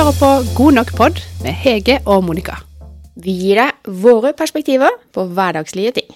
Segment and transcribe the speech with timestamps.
[0.00, 2.54] hører på God nok pod med Hege og Monica.
[3.20, 6.14] Vi gir deg våre perspektiver på hverdagslige ting.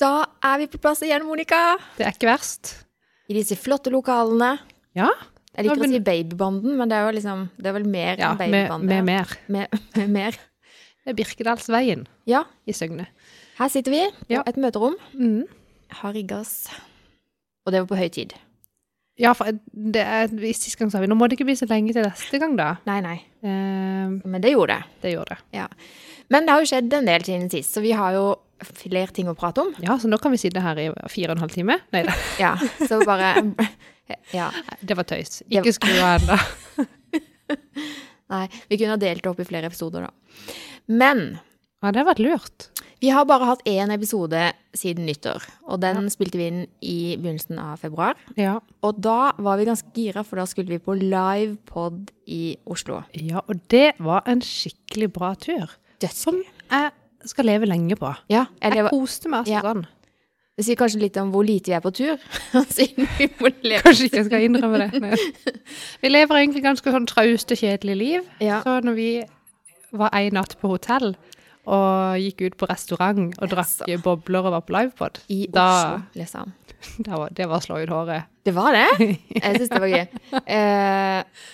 [0.00, 1.76] Da er vi på plass igjen, Monica.
[1.98, 2.70] Det er ikke verst.
[3.28, 4.54] I disse flotte lokalene.
[4.96, 5.10] Ja,
[5.54, 8.16] Jeg liker men- å si babybanden, men det er jo liksom Det er vel mer
[8.16, 9.02] ja enn med, med ja.
[9.02, 9.36] mer.
[9.48, 10.30] Med, med mer.
[11.04, 13.06] Det er Birkedalsveien Ja, i Søgne.
[13.58, 14.42] her sitter vi på Ja.
[14.46, 14.94] et møterom.
[15.14, 15.44] Mm.
[15.90, 16.68] Har rigga oss.
[17.66, 18.32] Og det var på høy tid.
[19.18, 21.90] Ja, for det er, sist gang sa vi nå må det ikke bli så lenge
[21.96, 22.68] til neste gang, da.
[22.86, 23.16] Nei, nei.
[23.42, 25.00] Uh, Men det gjorde det.
[25.02, 25.64] det gjorde det.
[26.30, 28.28] Men det har jo skjedd en del siden sist, så vi har jo
[28.78, 29.72] flere ting å prate om.
[29.82, 31.78] Ja, så nå kan vi sitte her i fire og en halv time.
[31.94, 32.52] Nei da, Ja,
[32.86, 33.34] så bare
[34.34, 34.48] Ja.
[34.82, 35.42] det var tøys.
[35.50, 36.38] Ikke skru av ennå.
[38.32, 40.56] Nei, vi kunne ha delt det opp i flere episoder, da.
[40.88, 41.38] Men
[41.78, 42.64] Ja, det har vært lurt.
[42.98, 44.40] Vi har bare hatt én episode
[44.74, 48.18] siden nyttår, og den spilte vi inn i begynnelsen av februar.
[48.34, 48.56] Ja.
[48.82, 53.04] Og da var vi ganske gira, for da skulle vi på livepod i Oslo.
[53.14, 55.70] ja, og det var en skikkelig bra tur.
[56.10, 56.90] Som jeg
[57.30, 58.10] skal leve lenge på.
[58.30, 59.62] Ja, eller Jeg koste meg altså Ja.
[59.62, 59.86] sånn.
[60.56, 62.18] det sier kanskje litt om hvor lite vi er på tur,
[62.52, 65.00] Kanskje ikke jeg skal innrømme det.
[65.00, 65.16] Nei.
[66.02, 68.22] Vi lever egentlig ganske sånn trauste, kjedelig liv.
[68.40, 68.62] Ja.
[68.62, 69.24] Så når vi
[69.92, 71.14] var en natt på hotell
[71.68, 74.00] og gikk ut på restaurant og drakk Jaså.
[74.04, 76.52] bobler og var på livepod, i da, Oslo, liksom.
[77.06, 78.28] da var, det var slå ut håret.
[78.46, 78.88] Det var det?
[79.42, 80.04] Jeg syns det var gøy.
[80.38, 81.48] Uh,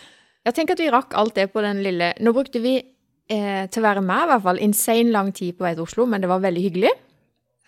[0.45, 2.77] jeg tenker at vi rakk alt det på den lille Nå brukte vi,
[3.33, 6.07] uh, til å være med, i hvert fall, insane lang tid på vei til Oslo,
[6.11, 6.93] men det var veldig hyggelig.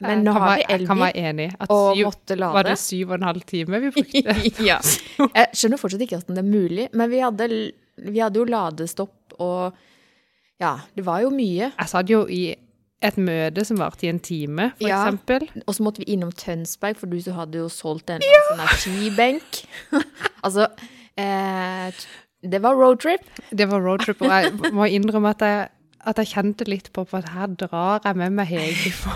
[0.04, 1.52] Men nå har vi elbil.
[1.72, 2.52] Og måtte lade.
[2.52, 4.34] var det syv og en halv time vi brukte?
[4.68, 4.76] ja.
[5.24, 7.48] Jeg skjønner fortsatt ikke hvordan det er mulig, men vi hadde,
[8.04, 9.78] vi hadde jo ladestopp og
[10.62, 11.72] Ja, det var jo mye.
[11.76, 12.54] Jeg satt jo i
[13.04, 15.02] et møte som varte i en time, for Ja.
[15.04, 15.44] eksempel.
[15.66, 18.76] Og så måtte vi innom Tønsberg, for du så hadde jo solgt en sånn her
[18.80, 19.64] skibenk.
[20.46, 20.68] altså
[21.18, 21.92] eh,
[22.42, 23.20] Det var roadtrip.
[23.52, 25.68] Det var roadtrip, og jeg må innrømme at jeg,
[26.06, 29.12] at jeg kjente litt på at her drar jeg med meg Hege for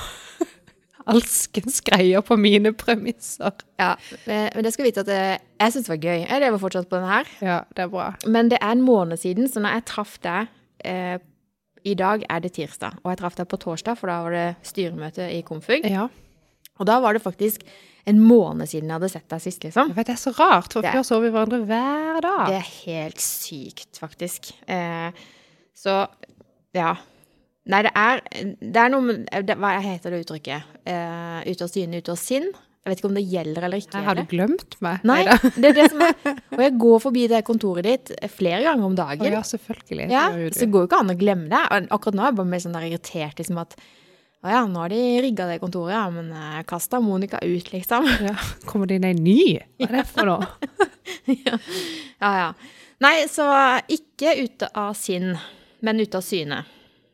[1.10, 3.54] alskens greier på mine premisser.
[3.80, 3.94] Ja,
[4.26, 5.22] eh, men det skal vite at det,
[5.58, 6.20] jeg syns det var gøy.
[6.28, 7.32] Jeg lever fortsatt på den her.
[7.40, 8.10] Ja, det er bra.
[8.28, 10.50] Men det er en måned siden, så når jeg traff deg
[10.84, 11.16] eh,
[11.84, 14.46] I dag er det tirsdag, og jeg traff deg på torsdag, for da var det
[14.68, 15.86] styremøte i Komfug.
[15.88, 16.08] Ja,
[16.80, 17.64] Og da var det faktisk
[18.08, 19.90] en måned siden jeg hadde sett deg sist, liksom.
[19.92, 22.46] jeg vet det er så rart, for før så vi hverandre hver dag.
[22.48, 24.52] Det er helt sykt, faktisk.
[24.68, 25.12] Eh,
[25.76, 26.06] så
[26.76, 26.94] ja.
[27.70, 28.22] Nei, det er,
[28.60, 30.72] det er noe med det, Hva heter det uttrykket?
[30.88, 32.48] Eh, ute av syne, ute av sinn?
[32.80, 34.00] Jeg vet ikke om det gjelder eller ikke.
[34.06, 35.02] Har du glemt meg.
[35.04, 35.18] Nei,
[35.60, 36.14] det er det som er
[36.56, 39.32] Og jeg går forbi det kontoret ditt flere ganger om Å dagen.
[39.36, 40.06] ja, selvfølgelig.
[40.08, 41.60] Ja, så det går jo ikke an å glemme det.
[41.60, 43.76] Og Akkurat nå er jeg bare mer sånn irritert liksom at
[44.40, 48.06] å ja, nå har de rigga det kontoret, ja, men uh, kasta Monica ut, liksom.
[48.30, 48.32] Ja,
[48.64, 49.40] kommer det inn ei ny?
[49.76, 50.48] Hva er det for noe?
[51.44, 51.58] ja,
[52.24, 52.46] ja.
[53.04, 53.44] Nei, så
[53.92, 55.34] ikke ute av sinn,
[55.84, 56.62] men ute av syne.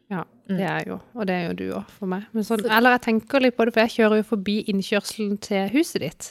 [0.09, 2.27] Ja, det er jo, og det er jo du òg for meg.
[2.33, 5.69] Men sånn, eller jeg tenker litt på det, for jeg kjører jo forbi innkjørselen til
[5.75, 6.29] huset ditt.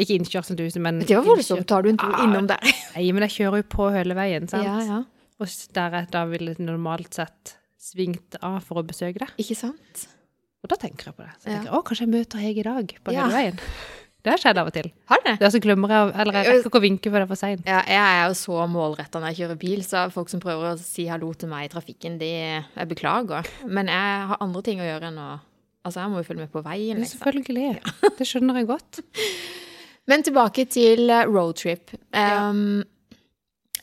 [0.00, 1.60] Ikke innkjørselen til huset, men Det var voldsomt.
[1.60, 2.58] innkjør- Tar du en tur Ah, innom der?
[2.96, 4.64] Nei, men jeg kjører jo på hele veien, sant?
[4.64, 5.04] Ja, ja.
[5.38, 9.28] Og der jeg da ville normalt sett svingt av for å besøke deg.
[9.38, 10.06] Ikke sant?
[10.64, 11.32] Og da tenker jeg på det.
[11.38, 11.58] Så jeg Ja.
[11.60, 13.28] tenker, å, kanskje jeg møter Hege i dag på Ja.
[13.28, 13.58] hele veien.
[14.24, 14.86] Det har skjedd av og til.
[15.10, 15.34] Har det?
[15.40, 17.40] Det er så glemmer jeg, eller jeg rekker ikke å vinke før det er for
[17.40, 17.66] seint.
[17.68, 20.78] Ja, jeg er jo så målretta når jeg kjører bil, så folk som prøver å
[20.80, 23.50] si hallo til meg i trafikken, de Jeg beklager.
[23.68, 25.32] Men jeg har andre ting å gjøre enn å
[25.84, 27.18] Altså, jeg må jo følge med på veien, liksom.
[27.20, 27.66] Selvfølgelig.
[28.18, 29.02] Det skjønner jeg godt.
[30.08, 31.92] Men tilbake til eh, roadtrip.
[32.16, 32.80] Um,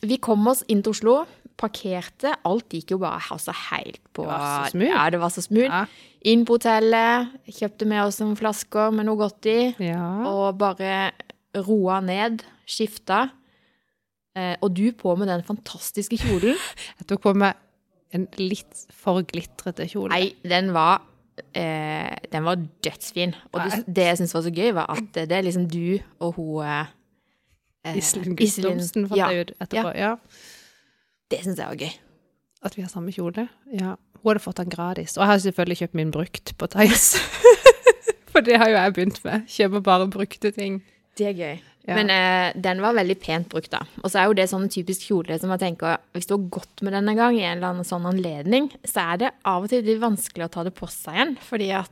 [0.02, 1.20] Vi kom oss inn til Oslo,
[1.60, 2.32] parkerte.
[2.48, 4.88] Alt gikk jo bare altså, helt på Det var så smooth.
[4.92, 5.68] Ja, det var så smooth.
[5.68, 5.84] Ja.
[6.32, 10.02] Inn på hotellet, kjøpte med oss noen flasker med noe godt i, Ja.
[10.30, 11.10] og bare
[11.66, 13.24] roa ned, skifta.
[14.36, 16.56] Eh, og du på med den fantastiske kjolen.
[17.00, 17.58] Jeg tok på meg
[18.12, 20.12] en litt for glitrete kjole.
[20.12, 21.02] Nei, den var
[21.56, 23.34] eh, Den var dødsfin.
[23.52, 26.34] Og det, det jeg syntes var så gøy, var at det er liksom du og
[26.36, 28.36] hun eh, Iselin.
[28.38, 29.94] Guttormsen fant Ja, jeg ut etterpå.
[29.98, 30.12] Ja.
[31.32, 31.92] Det syns jeg var gøy.
[32.62, 33.48] At vi har samme kjole.
[33.74, 33.96] Ja.
[34.20, 35.16] Hun hadde fått den gratis.
[35.16, 37.16] Og jeg har selvfølgelig kjøpt min brukt på Theis.
[38.32, 39.48] For det har jo jeg begynt med.
[39.50, 40.80] Kjøper bare brukte ting.
[41.18, 41.56] Det er gøy.
[41.88, 41.96] Ja.
[41.98, 43.82] Men eh, den var veldig pent brukt, da.
[44.04, 46.84] Og så er jo det sånn typisk kjole som jeg tenker Hvis du har gått
[46.86, 49.72] med den en gang i en eller annen sånn anledning, så er det av og
[49.72, 51.34] til litt vanskelig å ta det på seg igjen.
[51.48, 51.90] Fordi at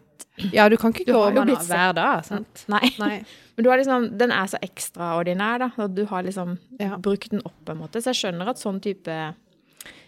[0.55, 2.65] Ja, du kan ikke gå med den hver dag, sant?
[2.73, 2.91] Nei.
[2.99, 3.15] Nei.
[3.57, 5.71] Men du har liksom, den er så ekstraordinær, da.
[5.85, 6.97] Og du har liksom Ja.
[6.97, 8.01] brukt den opp, på en måte.
[8.01, 9.35] Så jeg skjønner at sånn type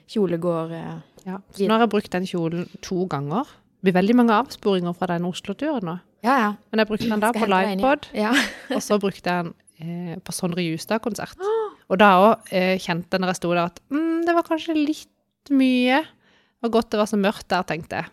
[0.08, 1.38] kjole går eh, Ja.
[1.54, 3.44] Så nå har jeg brukt den kjolen to ganger.
[3.82, 6.00] Det blir veldig mange avsporinger fra den Oslo-turen nå.
[6.22, 6.50] Ja, ja.
[6.70, 8.32] Men jeg brukte den da på livepod, Ja.
[8.74, 9.54] og så brukte jeg den
[10.14, 11.36] eh, på Sondre Justad-konsert.
[11.92, 14.46] Og da òg eh, kjente jeg når jeg sto der at mm, mm, det var
[14.46, 15.98] kanskje litt mye.
[16.62, 18.10] Var godt det var så mørkt der, tenkte jeg.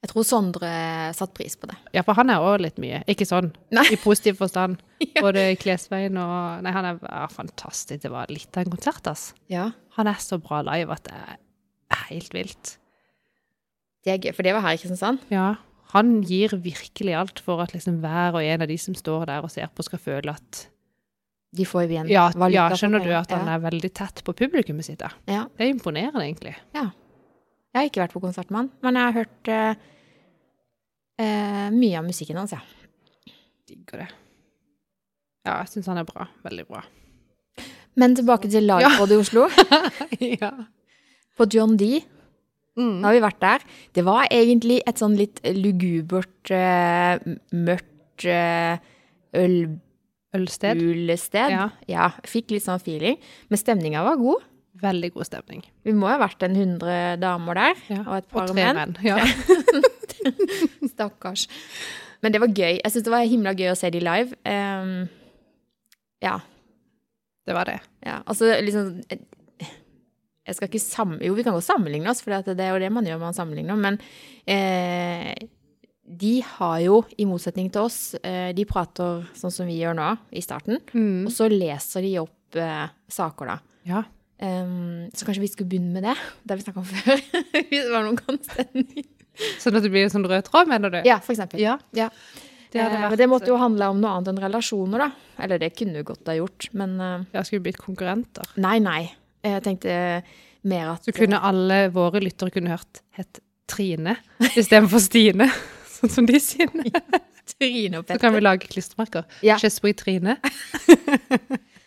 [0.00, 0.68] Jeg tror Sondre
[1.12, 1.74] satte pris på det.
[1.92, 3.02] Ja, for han er òg litt mye.
[3.10, 3.84] Ikke sånn, Nei.
[3.92, 4.80] i positiv forstand.
[5.00, 5.22] Ja.
[5.24, 8.02] Både i klesveien og Nei, han er ja, fantastisk.
[8.02, 9.30] Det var litt av en konsert, ass.
[9.50, 9.70] Ja.
[9.96, 11.16] Han er så bra live at det
[11.96, 12.74] er helt vilt.
[14.04, 15.24] Det er gøy, for det var her i Kristiansand.
[15.32, 15.46] Ja.
[15.94, 19.44] Han gir virkelig alt for at liksom hver og en av de som står der
[19.44, 20.60] og ser på, skal føle at
[21.56, 24.36] De får jo igjen Ja, valuta ja skjønner du at han er veldig tett på
[24.38, 25.00] publikummet sitt?
[25.02, 25.10] da?
[25.26, 25.46] Ja.
[25.56, 26.54] Det er imponerende, egentlig.
[27.70, 29.82] Jeg har ikke vært på konsert med han, men jeg har hørt eh,
[31.22, 32.62] eh, mye av musikken hans, ja.
[33.70, 34.08] Digger det.
[35.46, 36.26] Ja, jeg syns han er bra.
[36.44, 36.82] Veldig bra.
[38.00, 39.46] Men tilbake til livepod i Oslo.
[40.42, 40.50] ja.
[41.38, 42.00] På John D.
[42.78, 43.00] Mm.
[43.00, 43.64] Da har vi vært der.
[43.96, 47.22] Det var egentlig et sånn litt lugubert, uh,
[47.54, 48.78] mørkt eh,
[49.34, 50.78] Ølsted.
[50.78, 51.54] ølbulested.
[51.54, 51.66] Ja.
[51.90, 52.10] ja.
[52.28, 53.18] Fikk litt sånn feeling.
[53.50, 54.46] Men stemninga var god.
[54.82, 55.62] Veldig god stemning.
[55.84, 58.00] Vi må ha vært en hundre damer der, Ja.
[58.06, 58.76] og et Og par tre menn.
[58.76, 58.96] menn.
[59.04, 59.16] Ja.
[60.92, 61.46] Stakkars.
[62.22, 62.80] Men det var gøy.
[62.82, 64.36] Jeg syns det var himla gøy å se de live.
[64.44, 65.08] Um,
[66.24, 66.38] ja.
[67.48, 67.78] Det var det.
[68.06, 68.18] ja.
[68.28, 69.00] Altså liksom
[70.46, 71.14] Jeg skal ikke sam...
[71.22, 73.76] Jo, vi kan godt sammenligne oss, for det er jo det man gjør man sammenligner,
[73.78, 73.98] men
[74.50, 75.34] eh,
[76.20, 80.08] de har jo, i motsetning til oss, eh, de prater sånn som vi gjør nå,
[80.34, 81.28] i starten, Mm.
[81.28, 83.58] og så leser de opp eh, saker, da.
[83.86, 84.02] Ja.
[84.40, 86.16] Ehm, så kanskje vi skulle begynne med det,
[86.48, 87.24] det vi snakka om før.
[87.56, 89.08] Hvis det var noen konsenning.
[89.60, 91.00] Sånn at det blir en sånn rød tråd, mener du?
[91.08, 91.62] Ja, for eksempel.
[91.62, 91.78] Ja.
[91.96, 92.10] Ja.
[92.70, 95.08] Det Eh, vært Men det måtte jo handle om noe annet enn relasjoner, da.
[95.42, 97.24] Eller det kunne jo godt ha gjort, men uh...
[97.34, 98.46] Ja, skulle blitt konkurrenter.
[98.62, 99.00] nei, nei.
[99.42, 99.94] Jeg tenkte
[100.68, 103.40] mer at Så kunne alle våre lyttere kunne hørt het
[103.70, 104.16] Trine
[104.52, 105.48] istedenfor Stine.
[105.96, 106.70] Sånn som de sier.
[107.56, 108.18] Trine og Petter.
[108.18, 109.26] Så kan vi lage klistremerker.
[109.42, 109.58] Ja.
[109.58, 110.38] Trine.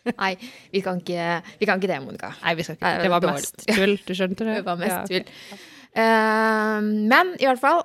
[0.24, 0.34] Nei,
[0.74, 1.28] vi kan ikke,
[1.60, 2.34] vi kan ikke det, Monica.
[2.44, 2.94] Nei, vi skal ikke.
[3.04, 3.94] Det var mest tull.
[4.08, 4.56] Du skjønte det?
[4.60, 5.04] Det var mest Ja.
[5.08, 5.62] tull.
[5.94, 6.82] Eh,
[7.14, 7.84] men i hvert fall,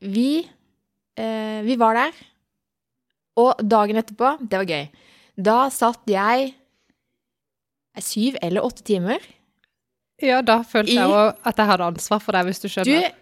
[0.00, 0.30] vi,
[1.18, 2.12] uh, vi var der.
[3.38, 4.88] Og dagen etterpå, det var gøy.
[5.38, 6.52] Da satt jeg
[7.96, 9.22] eh, syv eller åtte timer
[10.22, 12.72] Ja, da følte I- jeg òg at jeg hadde ansvar for deg, hvis du Du,
[12.74, 13.12] skjønner.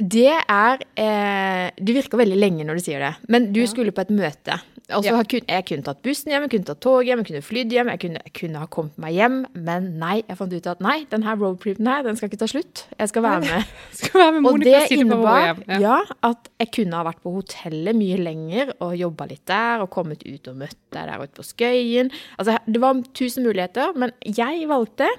[0.00, 3.66] det er eh, Du virker veldig lenge når du sier det, men du Ja.
[3.68, 4.56] skulle på et møte.
[4.94, 5.40] Og så Ja.
[5.50, 8.00] Jeg kunne tatt bussen hjem, jeg kunne tatt tog hjem, jeg kunne flydd hjem, jeg
[8.04, 11.34] kunne, jeg kunne ha kommet meg hjem, men nei, jeg fant ut at nei, denne
[11.40, 12.84] roadtripen her, den skal ikke ta slutt.
[12.94, 13.72] Jeg skal være med.
[13.98, 15.64] Skal være med Og Monica det innebar hjem.
[15.82, 15.96] ja.
[16.30, 20.22] at jeg kunne ha vært på hotellet mye lenger og jobba litt der, og kommet
[20.22, 22.12] ut og møtt deg der ute på Skøyen.
[22.38, 25.10] Altså, det var tusen muligheter, men jeg valgte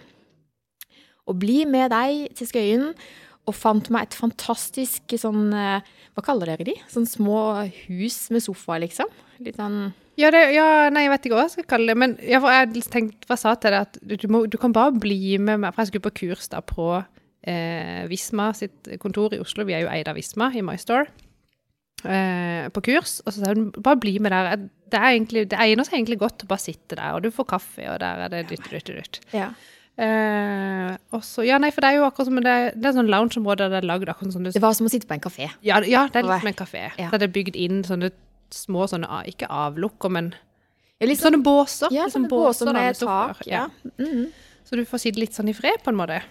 [1.27, 2.91] å bli med deg til Skøyen,
[3.47, 6.75] og fant meg et fantastisk sånn eh, Hva kaller dere de?
[6.91, 7.39] Sånn små
[7.87, 9.11] hus med sofa, liksom?
[9.45, 12.17] Litt sånn Ja, det, ja, nei, jeg vet ikke hva jeg skal kalle det, men
[12.23, 15.37] jeg, jeg tenkte, hva sa til deg, at du, du, må, du kan bare bli
[15.37, 19.67] med meg, for jeg skulle på kurs da på eh, Visma sitt kontor i Oslo,
[19.67, 21.05] vi er jo eid av Visma i MyStore,
[22.01, 25.61] eh, på kurs, og så sa hun, bare bli med der, det, er egentlig, det
[25.61, 28.33] egner seg egentlig godt å bare sitte der, og du får kaffe, og der er
[28.33, 29.21] det dytt, dytt, dytt.
[29.37, 29.51] Ja.
[29.97, 33.65] Eh, også, ja, nei, for det er jo akkurat som det, det er sånn loungeområde
[33.73, 35.47] det er lagd akkurat sånn du Det var som å sitte på en kafé.
[35.65, 36.83] ja, ja, det er litt som en kafé.
[37.01, 37.09] Ja.
[37.09, 38.11] Der det er bygd inn sånne
[38.53, 40.33] små sånne, ikke avlukker, men
[41.01, 41.89] Ja, litt sånn, sånne båser.
[41.91, 43.41] ja, liksom sånne båser med tak.
[43.49, 43.67] Ja.
[43.97, 44.27] Mhm.
[44.67, 46.21] Så du får sitte litt sånn i fred, på en måte.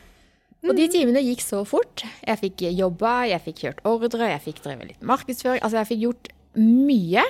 [0.67, 2.03] Og de timene gikk så fort.
[2.27, 5.61] Jeg fikk jobba, jeg fikk kjørt ordre, jeg fikk drevet litt markedsføring.
[5.63, 7.23] Altså, jeg fikk gjort mye.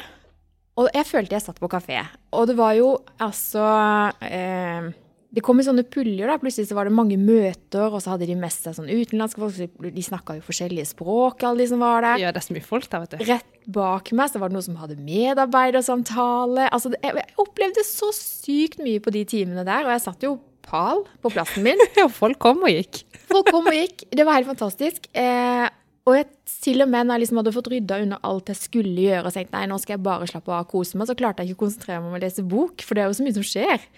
[0.76, 2.06] Og jeg følte jeg satt på kafé.
[2.32, 2.88] Og det var jo
[3.20, 4.88] altså eh,
[5.36, 6.38] Det kom i sånne puljer, da.
[6.40, 9.52] Plutselig så var det mange møter, og så hadde de mest seg sånn utenlandske folk.
[9.52, 12.22] så De snakka jo forskjellige språk, alle de som var der.
[12.22, 13.24] Ja, det er så mye folk der, vet du.
[13.28, 16.70] Rett bak meg så var det noen som hadde medarbeidersamtale.
[16.72, 21.04] Altså, jeg, opplevde så sykt mye på de timene der, og jeg satt jo pal
[21.20, 21.84] på plassen min.
[22.00, 23.04] Ja, folk kom og gikk.
[23.28, 24.08] Folk kom og gikk.
[24.16, 25.10] Det var helt fantastisk.
[25.12, 25.68] Eh,
[26.08, 26.30] og jeg,
[26.64, 29.36] til og med når jeg liksom hadde fått rydda unna alt jeg skulle gjøre, og
[29.36, 31.60] tenkte nei, nå skal jeg bare slappe av og kose meg, så klarte jeg ikke
[31.60, 33.88] å konsentrere meg om å lese bok, for det er jo så mye som skjer.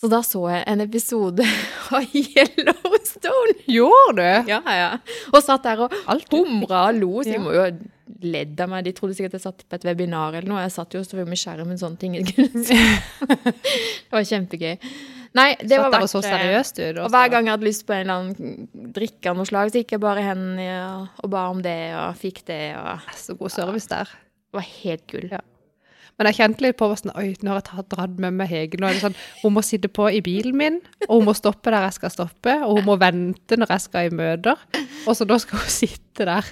[0.00, 1.44] Så da så jeg en episode
[1.96, 3.56] av Yellowstone.
[3.68, 4.48] Gjorde du?
[4.48, 4.90] Ja, ja.
[5.34, 5.92] Og satt der og
[6.32, 7.70] humra og lo, så de må jo ha
[8.24, 8.86] ledd av meg.
[8.88, 10.62] De trodde sikkert jeg satt på et webinar eller noe.
[10.64, 12.16] Jeg satt jo og sto med skjermen, sånne ting.
[12.24, 14.74] det var kjempegøy.
[15.36, 16.32] Nei, det Satt var så verdt det.
[16.32, 16.96] seriøst ut.
[17.04, 19.78] Og hver gang jeg hadde lyst på en eller annen drikke av noe slag, så
[19.84, 23.86] gikk jeg bare hen og ba om det, og fikk det, og Så god service
[23.92, 24.10] der.
[24.50, 25.28] det var helt gull.
[25.30, 25.44] Ja.
[26.20, 28.76] Men jeg kjente litt på sånn, oi, nå har jeg tatt, dratt med meg Hege.
[28.76, 30.74] Nå er det sånn, hun må sitte på i bilen min,
[31.06, 34.10] og hun må stoppe der jeg skal stoppe, og hun må vente når jeg skal
[34.10, 34.60] i møter.
[35.08, 36.44] Og så da skal hun sitte der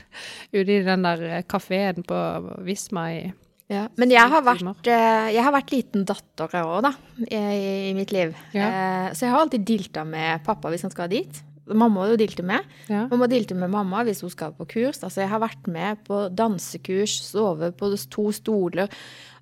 [0.57, 2.23] ute i den der kafeen på
[2.65, 3.21] Visma i
[3.69, 6.95] Ja, men jeg har, vært, eh, jeg har vært liten datter òg, da,
[7.29, 8.33] i, i mitt liv.
[8.57, 8.71] Ja.
[8.73, 11.43] Eh, Så jeg har alltid dilta med pappa hvis han skal dit.
[11.77, 12.67] Mamma jo dilte med.
[12.89, 13.05] Ja.
[13.11, 15.01] Mamma dilte med mamma hvis hun skal på kurs.
[15.03, 18.93] Altså, jeg har vært med på dansekurs, sove på to stoler.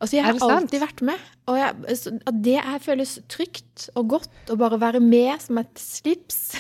[0.00, 1.26] Altså, jeg har alltid vært med.
[1.47, 2.14] Og jeg, så
[2.45, 6.56] det her føles trygt og godt å bare være med som et slips.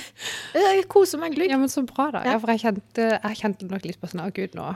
[0.56, 1.50] Jeg koser meg glugg.
[1.52, 2.24] Ja, men så bra, da.
[2.24, 2.36] Ja.
[2.36, 4.74] Ja, for jeg kjente, jeg kjente nok litt på sånn Å, gud, nå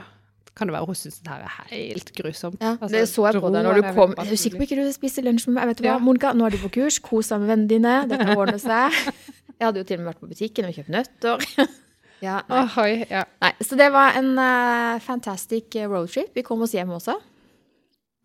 [0.57, 2.57] kan det være hun syns det her er helt grusomt.
[2.61, 4.15] Ja, Altså, det så jeg på deg når du kom.
[4.19, 5.69] Jeg er sikker på ikke du spiser lunsj med meg.
[5.71, 5.95] Vet du hva.
[6.03, 6.99] Monica, nå er du på kurs.
[7.03, 7.93] Kos deg med vennene dine.
[8.11, 8.97] Dette ordner seg.
[9.61, 11.47] Jeg hadde jo til og med vært på butikken og kjøpt nøtter.
[12.21, 12.57] Ja, nei.
[12.67, 13.23] Ohoi, ja.
[13.41, 13.49] nei.
[13.65, 16.27] Så det var en uh, fantastic eh, roadtrip.
[16.37, 17.15] Vi kom oss hjem også.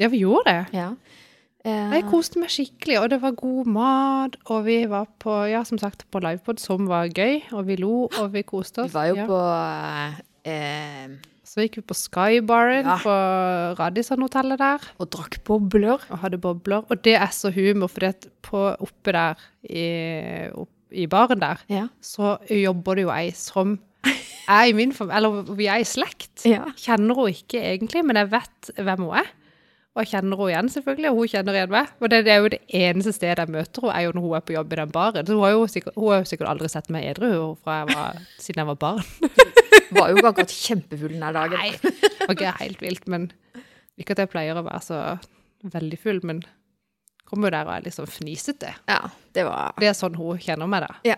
[0.02, 0.64] ja, vi gjorde det.
[0.76, 0.90] Ja.
[1.64, 5.62] Eh, Jeg koste meg skikkelig, og det var god mat, og vi var på, ja,
[5.64, 8.92] som sagt, på livepod, som var gøy, og vi lo, og vi koste oss.
[8.92, 9.26] vi var jo ja.
[9.32, 9.40] på
[10.52, 11.16] eh,
[11.48, 12.98] Så gikk vi på Skybaren Ja.
[13.00, 13.16] på
[13.80, 16.04] Radisson-hotellet der, og drakk bobler.
[16.10, 19.88] og hadde bobler, og det er så humor, for at på oppe der, i,
[20.52, 21.88] opp, i baren der, Ja.
[22.00, 23.78] så jobber det jo ei som
[24.48, 26.44] er i min familie, eller vi er i slekt.
[26.46, 26.64] Ja.
[26.78, 29.26] Kjenner hun ikke egentlig, men jeg vet hvem hun er.
[29.96, 31.88] Og jeg kjenner henne igjen, selvfølgelig, og hun kjenner igjen meg.
[32.04, 34.34] Og det, det er jo det eneste stedet jeg møter henne, er jo når hun
[34.36, 35.26] er på jobb i den baren.
[35.26, 37.30] Så hun har jo sikkert, hun har jo sikkert aldri sett meg edru
[38.38, 39.02] siden jeg var barn.
[39.96, 41.52] Var jo akkurat kjempefull den dagen.
[41.54, 43.28] Nei, det var ikke helt vilt, men
[43.96, 44.98] ikke at jeg pleier å være så
[45.72, 46.40] veldig full, men
[47.26, 48.72] kommer jo der og er litt sånn fnisete.
[48.88, 49.00] Ja,
[49.34, 50.96] det var Det er sånn hun kjenner meg, da.
[51.06, 51.16] Ja.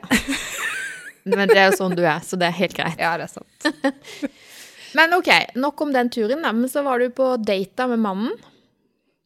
[1.28, 3.00] Men det er jo sånn du er, så det er helt greit.
[3.00, 4.30] Ja, det er sant.
[4.96, 5.28] Men ok,
[5.60, 6.54] nok om den turen, da.
[6.56, 8.32] Men så var du på data med mannen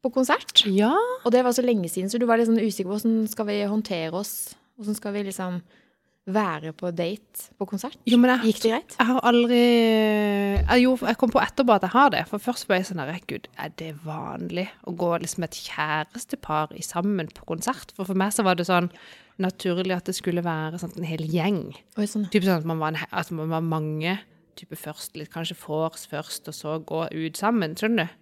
[0.03, 0.65] på konsert.
[0.67, 0.91] Ja,
[1.23, 3.47] Og det var så lenge siden, så du var litt sånn usikker på hvordan skal
[3.47, 4.57] vi håndtere oss?
[4.75, 5.61] Hvordan skal vi liksom
[6.27, 7.97] være på date på konsert?
[8.07, 8.97] jo, men jeg, Gikk det greit?
[8.99, 12.23] jeg har aldri jeg, Jo, jeg kom på etterpå at jeg har det.
[12.31, 16.83] For først ble jeg sånn Gud, er det vanlig å gå liksom et kjærestepar i
[16.83, 17.93] sammen på konsert?
[17.97, 18.91] For for meg så var det sånn
[19.43, 21.63] naturlig at det skulle være sånn en hel gjeng.
[21.99, 22.29] Oi, sånn.
[22.31, 24.19] Typ sånn at man var, en, at man var mange
[24.59, 28.19] type først, litt kanskje vors først, og så gå ut sammen, skjønner du?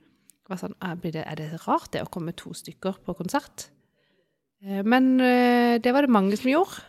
[0.50, 3.69] Var sånn, er, det, er det rart det å komme to stykker på konsert?
[4.64, 6.87] Eh, Men eh, det var det mange som gjorde.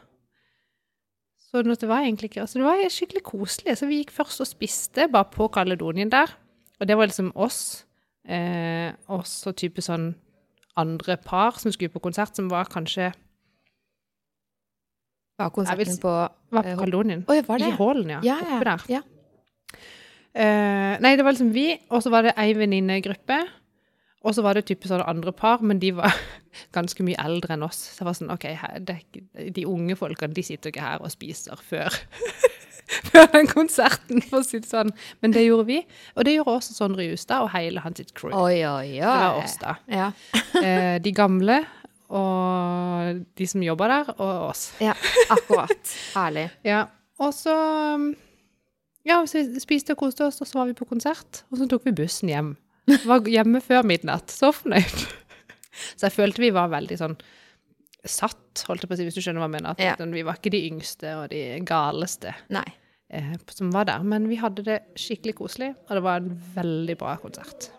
[1.51, 3.73] Så det var egentlig ikke, altså det var skikkelig koselig.
[3.77, 6.31] Så vi gikk først og spiste bare på Kaledonien der,
[6.79, 7.83] og det var liksom oss,
[8.23, 10.13] eh, og så type sånn
[10.79, 13.11] andre par som skulle på konsert, som var kanskje,
[15.41, 16.11] Var konserten vil på
[16.53, 17.25] var Eh, på Kaledonien.
[17.27, 17.67] Oh, var det?
[17.67, 18.19] I hallen, ja.
[18.23, 18.83] Ja, Oppe der.
[18.89, 19.01] ja.
[20.33, 23.39] Eh, nei, det var liksom vi, og så var det ei venninnegruppe.
[24.23, 26.13] Og så var det type sånn andre par, men de var
[26.75, 27.79] ganske mye eldre enn oss.
[27.93, 28.99] Så jeg var sånn, ok, her, det,
[29.55, 31.95] de unge folkene de sitter ikke her og spiser før,
[33.11, 34.93] før den konserten, for å si det sånn.
[35.23, 35.81] Men det gjorde vi.
[36.15, 38.33] Og det gjorde også Sondre Justad og hele hans crew.
[38.35, 38.97] Oi, oi, oi.
[38.99, 39.77] Det var oss, da.
[39.91, 40.11] Ja.
[40.61, 41.55] Eh, de gamle
[42.11, 44.65] og de som jobber der, og oss.
[44.83, 44.93] ja,
[45.31, 45.93] akkurat.
[46.13, 46.49] Herlig.
[46.67, 46.83] Ja,
[47.21, 47.55] og så
[49.07, 51.41] Ja, så spiste og koste oss, og så var vi på konsert.
[51.49, 52.51] Og så tok vi bussen hjem.
[53.07, 54.29] Var hjemme før midnatt.
[54.29, 55.07] Så fornøyd.
[55.97, 57.17] Så jeg følte vi var veldig sånn
[58.01, 59.73] satt, holdt jeg på å si, hvis du skjønner hva jeg mener.
[59.75, 59.95] At Ja.
[59.99, 62.33] sånn, vi var ikke de yngste og de galeste
[63.11, 64.01] eh, som var der.
[64.03, 67.69] Men vi hadde det skikkelig koselig, og det var en veldig bra konsert.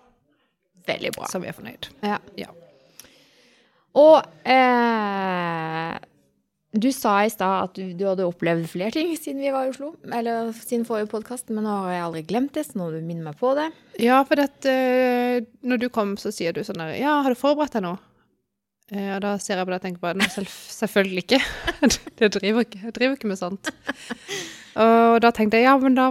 [0.87, 1.27] Veldig bra.
[1.31, 1.89] Så vi er fornøyd.
[2.07, 2.19] Ja.
[2.39, 2.49] Ja.
[3.99, 5.99] Og eh,
[6.73, 9.73] du sa i stad at du, du hadde opplevd flere ting siden vi var i
[9.75, 9.93] Oslo.
[10.09, 13.05] Eller siden forrige podkast, men nå har jeg aldri glemt det, så nå må du
[13.05, 13.69] minne meg på det.
[14.01, 17.39] Ja, for at, uh, når du kom, så sier du sånn der Ja, har du
[17.39, 17.93] forberedt deg nå?
[18.93, 21.43] Uh, og da ser jeg på deg og tenker bare selv, selvfølgelig ikke.
[22.23, 22.83] det driver ikke.
[22.89, 23.73] Jeg driver ikke med sånt.
[24.73, 26.07] Og da tenkte jeg ja, men da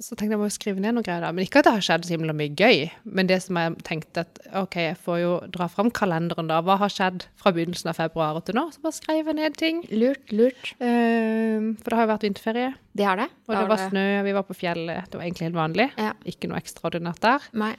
[0.00, 1.30] Så tenkte jeg må skrive ned noe greier da.
[1.34, 4.24] Men ikke at det har skjedd så himla mye gøy, men det som jeg tenkte
[4.24, 6.60] at OK, jeg får jo dra fram kalenderen da.
[6.64, 8.66] Hva har skjedd fra begynnelsen av februar til nå?
[8.74, 9.82] Så bare skrev jeg ned ting.
[9.92, 10.72] Lurt, lurt.
[10.80, 13.28] Uh, for det har jo vært vinterferie, Det har det.
[13.48, 15.10] og det var snø, vi var på fjellet.
[15.10, 15.88] Det var egentlig helt vanlig.
[16.00, 16.12] Ja.
[16.28, 17.50] Ikke noe ekstraordinært der.
[17.64, 17.74] Nei.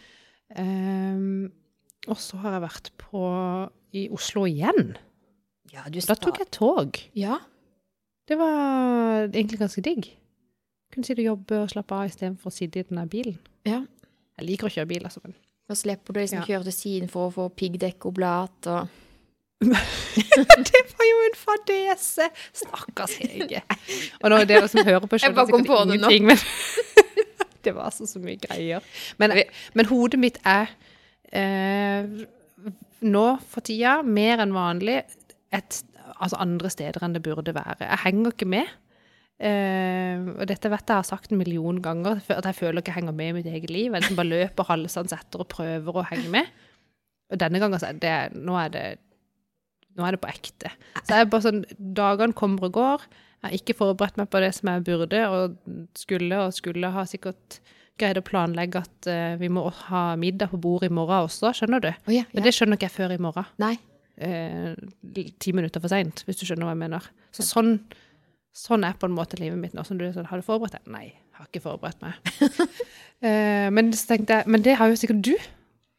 [0.53, 1.49] Uh,
[2.11, 3.23] og så har jeg vært på
[3.95, 4.95] i Oslo igjen.
[5.73, 6.99] Ja, du Da tok jeg tog.
[7.17, 7.39] Ja.
[8.29, 10.11] Det var egentlig ganske digg.
[10.93, 13.39] Kunne sitte og jobbe og slappe av istedenfor å sitte i den der bilen.
[13.69, 13.81] ja.
[14.39, 15.35] Jeg liker å kjøre bil, altså, men
[15.69, 16.45] Da slipper du liksom Ja.
[16.47, 18.87] kjøre til siden for å få piggdekkoblat og
[19.63, 22.25] Det var jo en fadese!
[22.51, 23.61] Stakkars Hege.
[24.23, 26.37] Og nå dere som hører på, skjønner sikkert på det ingenting, men
[27.63, 28.83] Det var altså så mye greier.
[29.21, 29.31] Men,
[29.77, 30.67] men hodet mitt er
[31.31, 32.09] eh,
[33.07, 33.23] nå
[33.53, 34.97] for tida mer enn vanlig
[35.55, 35.77] et,
[36.17, 37.85] altså andre steder enn det burde være.
[37.85, 38.67] Jeg henger ikke med.
[39.43, 43.01] Eh, og dette vet jeg har sagt en million ganger, at jeg føler ikke jeg
[43.01, 43.89] henger med i mitt eget liv.
[43.89, 46.53] Jeg liksom bare løper halsende etter og prøver å henge med.
[47.33, 48.85] Og denne gangen så er det, nå er det
[49.93, 50.71] nå er det på ekte.
[51.03, 53.05] Så jeg er bare sånn, Dagene kommer og går.
[53.43, 55.57] Jeg har ikke forberedt meg på det som jeg burde, og
[55.99, 57.59] skulle og skulle ha sikkert
[58.01, 61.83] greid å planlegge at uh, vi må ha middag på bordet i morgen også, skjønner
[61.83, 61.91] du?
[61.91, 62.29] Oh, ja, ja.
[62.33, 63.51] Men det skjønner ikke jeg før i morgen.
[63.61, 63.75] Nei.
[64.17, 64.73] Uh,
[65.13, 67.11] ti minutter for seint, hvis du skjønner hva jeg mener.
[67.35, 67.75] Så sånn,
[68.53, 69.83] sånn er på en måte livet mitt nå.
[69.87, 70.93] Som du sånn, Har du forberedt deg?
[70.93, 72.31] Nei, jeg har ikke forberedt meg.
[73.25, 75.35] uh, men, jeg, men det har jo sikkert du.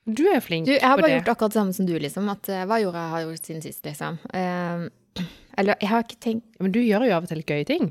[0.04, 2.28] Du er flink du, jeg har bare gjort akkurat det samme som du, liksom.
[2.30, 4.18] At, uh, hva gjorde jeg har gjort siden sist, liksom?
[4.30, 4.86] Uh,
[5.58, 7.90] eller jeg har ikke tenkt Men du gjør jo av og til gøye ting.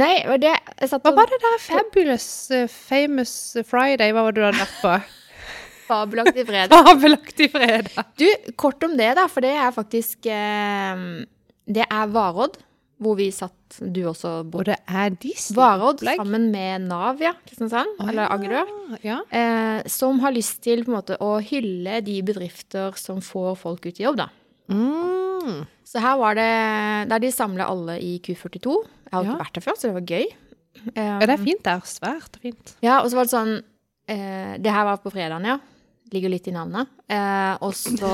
[0.00, 0.50] Nei, det
[0.90, 3.34] Hva var det der Fabulous uh, Famous
[3.68, 4.14] Friday?
[4.14, 4.96] Hva var det du hadde vært på?
[5.88, 6.86] Fabelaktig fredag.
[6.88, 8.06] Fabelaktig fredag.
[8.16, 8.24] Du,
[8.56, 12.56] kort om det, da, for det er faktisk Det er Varodd
[13.04, 14.62] hvor vi satt du også bor.
[14.62, 18.70] Og det er disse Varodd sammen med Nav, ja, Kristiansand, oh, eller Agder,
[19.04, 19.20] ja.
[19.34, 23.88] eh, som har lyst til på en måte å hylle de bedrifter som får folk
[23.88, 24.30] ut i jobb, da.
[24.72, 25.64] Mm.
[25.84, 26.52] Så her var det
[27.10, 28.72] Der de samla alle i Q42.
[28.80, 29.20] Jeg ja.
[29.20, 30.24] ikke vært der før, så det var gøy.
[30.84, 31.84] Um, ja, det er fint der.
[31.86, 32.72] Svært fint.
[32.82, 33.52] Ja, og så var det sånn
[34.08, 35.60] eh, Det her var på fredagen, ja
[36.14, 36.90] ligger litt i navnet.
[37.08, 38.10] Eh, og så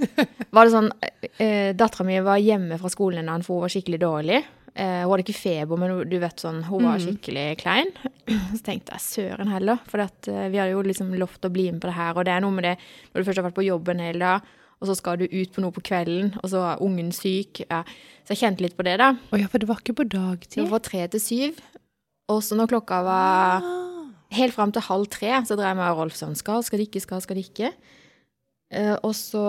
[0.54, 0.90] var det sånn
[1.38, 4.40] eh, Dattera mi var hjemme fra skolen en for hun var skikkelig dårlig.
[4.78, 7.04] Eh, hun hadde ikke feber, men du vet sånn, hun var mm.
[7.06, 7.90] skikkelig klein.
[8.54, 11.66] Så tenkte jeg søren heller, for at, uh, vi hadde jo liksom lovt å bli
[11.72, 12.14] med på det her.
[12.14, 14.22] Og det er noe med det når du først har vært på jobb en hel
[14.22, 17.64] dag, og så skal du ut på noe på kvelden, og så er ungen syk.
[17.66, 17.82] Ja.
[18.22, 19.10] Så jeg kjente litt på det, da.
[19.18, 20.60] Å ja, for det var ikke på dagtid?
[20.62, 21.58] Det var tre til syv.
[22.30, 23.78] Og så når klokka var ah
[24.34, 27.04] helt fram til halv tre så drev jeg og Rolf sånn Skal, skal det ikke,
[27.04, 27.72] skal, skal det ikke?
[28.68, 29.44] Uh, og så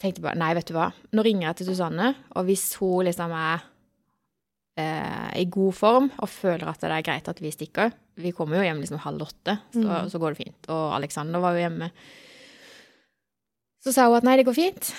[0.00, 0.88] tenkte jeg bare Nei, vet du hva.
[1.12, 3.66] Nå ringer jeg til Susanne, og hvis hun liksom er
[4.78, 8.58] uh, i god form og føler at det er greit at vi stikker Vi kommer
[8.58, 10.08] jo hjem liksom halv åtte, så, mm.
[10.10, 10.70] så går det fint.
[10.74, 11.90] Og Alexander var jo hjemme.
[13.84, 14.90] Så sa hun at nei, det går fint.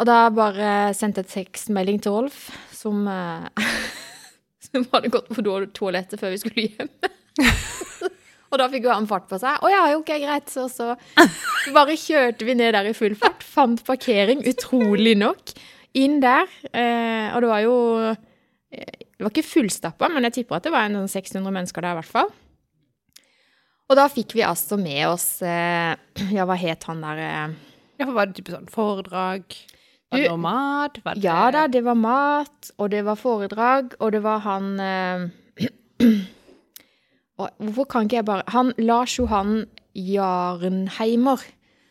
[0.00, 3.66] Og da bare sendte jeg tekstmelding til Rolf som, eh,
[4.70, 5.44] som hadde gått på
[5.76, 6.92] toalettet før vi skulle hjem.
[8.52, 9.62] Og da fikk jo han fart på seg.
[9.64, 10.50] Å ja, ok, greit.
[10.52, 10.92] Så, så
[11.72, 13.44] bare kjørte vi ned der i full fart.
[13.48, 15.54] Fant parkering, utrolig nok.
[15.96, 16.50] Inn der.
[16.68, 17.76] Eh, og det var jo
[18.12, 21.84] eh, Det var ikke fullstappa, men jeg tipper at det var en 600 sånn mennesker
[21.84, 22.32] der i hvert fall.
[23.90, 25.92] Og da fikk vi altså med oss eh,
[26.36, 27.54] Ja, hva het han der eh?
[28.00, 29.56] Ja, for Var det type sånn foredrag?
[30.12, 30.96] Var det noe mat?
[30.96, 31.16] Det...
[31.24, 35.68] Ja da, det var mat, og det var foredrag, og det var han eh,
[37.42, 39.64] Hvorfor kan ikke jeg bare Han Lars Johan
[39.98, 41.42] Jarnheimer.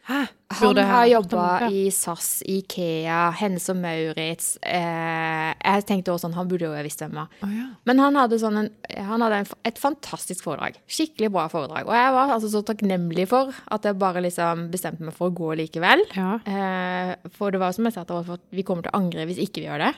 [0.07, 0.21] Hæ?
[0.61, 6.49] Han har jobba i SAS, Ikea, Hennes og Maurits eh, Jeg tenkte også sånn, Han
[6.49, 7.29] burde jo visst hvem var.
[7.45, 7.67] Oh, ja.
[7.87, 8.69] Men han hadde, sånn en,
[9.07, 10.79] han hadde en, et fantastisk foredrag.
[10.91, 11.87] Skikkelig bra foredrag.
[11.87, 15.37] Og jeg var altså så takknemlig for at jeg bare liksom bestemte meg for å
[15.37, 16.03] gå likevel.
[16.17, 16.33] Ja.
[16.49, 19.63] Eh, for det var som jeg sa, at vi kommer til å angre hvis ikke
[19.63, 19.93] vi gjør det.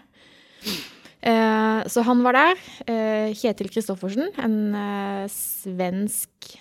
[1.24, 2.62] Eh, så han var der.
[2.92, 6.58] Eh, Kjetil Kristoffersen, en eh, svensk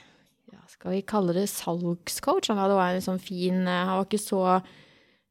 [0.82, 2.48] Skal vi kalle det salgscoach?
[2.50, 4.40] Han hadde en sånn fin Han var ikke så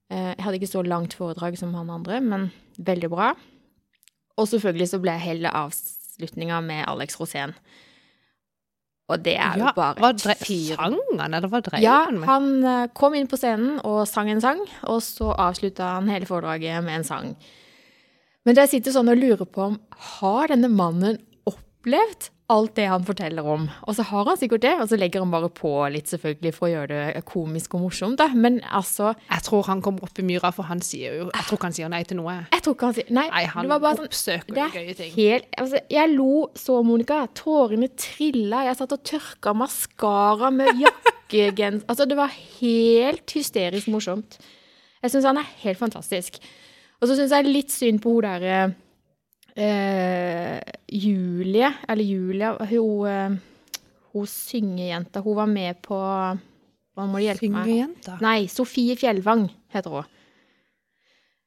[0.08, 3.34] Jeg hadde ikke så langt foredrag som han andre, men veldig bra.
[4.40, 7.56] Og selvfølgelig så ble hele avslutninga med Alex Rosén.
[9.12, 10.76] Og det er jo ja, bare hva fyr.
[10.78, 12.30] Sang han, eller hva dreier ja, han med?
[12.30, 16.84] Han kom inn på scenen og sang en sang, og så avslutta han hele foredraget
[16.86, 17.34] med en sang.
[18.48, 19.80] Men jeg sitter sånn og lurer på om
[20.18, 23.68] har denne mannen opplevd alt det han forteller om?
[23.88, 26.68] Og så har han sikkert det, og så legger han bare på litt selvfølgelig for
[26.68, 28.20] å gjøre det komisk og morsomt.
[28.20, 28.28] da.
[28.34, 31.60] Men altså Jeg tror han kommer opp i myra, for han sier jo Jeg tror
[31.60, 32.38] ikke han sier nei til noe.
[32.52, 35.14] Jeg tror ikke han sier Nei, nei han det var bare sånn, gøye ting.
[35.16, 37.24] Helt, altså, jeg lo så, Monica.
[37.38, 38.66] Tårene trilla.
[38.70, 41.88] Jeg satt og tørka maskara med jakkegens...
[41.88, 44.40] altså, det var helt hysterisk morsomt.
[45.02, 46.38] Jeg syns han er helt fantastisk.
[47.02, 48.58] Og så syns jeg litt synd på hun derre
[49.56, 53.38] eh, Julie, eller Julia Hun, eh,
[54.14, 55.22] hun syngejenta.
[55.22, 57.66] Hun var med på Hva må du hjelpe meg?
[57.66, 58.18] Syngejenta?
[58.22, 60.10] Nei, Sofie Fjellvang heter hun.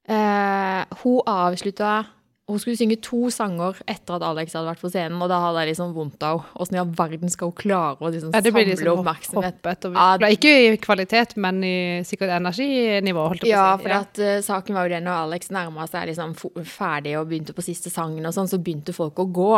[0.05, 2.05] Eh, hun avslutta
[2.45, 5.63] hun skulle synge to sanger etter at Alex hadde vært på scenen, og da hadde
[5.63, 6.59] jeg liksom vondt av henne.
[6.61, 9.57] Åssen i all verden skal hun klare å liksom ja, samle liksom oppmerksomhet?
[9.63, 13.55] Hoppet, og ja, ikke i kvalitet, men i sikkert energinivå, holdt jeg på å si.
[13.55, 16.37] Ja, for at, uh, saken var jo det når Alex nærma seg liksom
[16.69, 19.51] ferdig og begynte på siste sangen og sånn, så begynte folk å gå.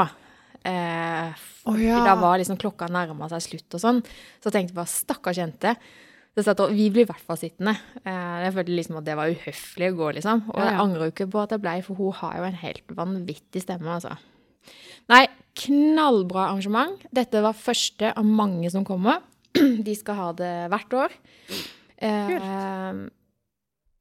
[0.67, 2.01] Eh, oh, ja.
[2.07, 4.03] Da var liksom klokka nærma seg slutt og sånn.
[4.39, 5.75] Så jeg tenkte bare stakkars jente.
[6.37, 7.73] Så vi blir i hvert fall sittende.
[8.05, 10.43] Eh, jeg følte liksom at det var uhøflig å gå, liksom.
[10.53, 12.97] Og jeg angrer jo ikke på at jeg blei, for hun har jo en helt
[12.99, 14.19] vanvittig stemme, altså.
[15.09, 15.23] Nei,
[15.57, 17.07] knallbra arrangement.
[17.15, 19.23] Dette var første av mange som kommer.
[19.87, 21.17] De skal ha det hvert år.
[22.05, 23.01] Eh,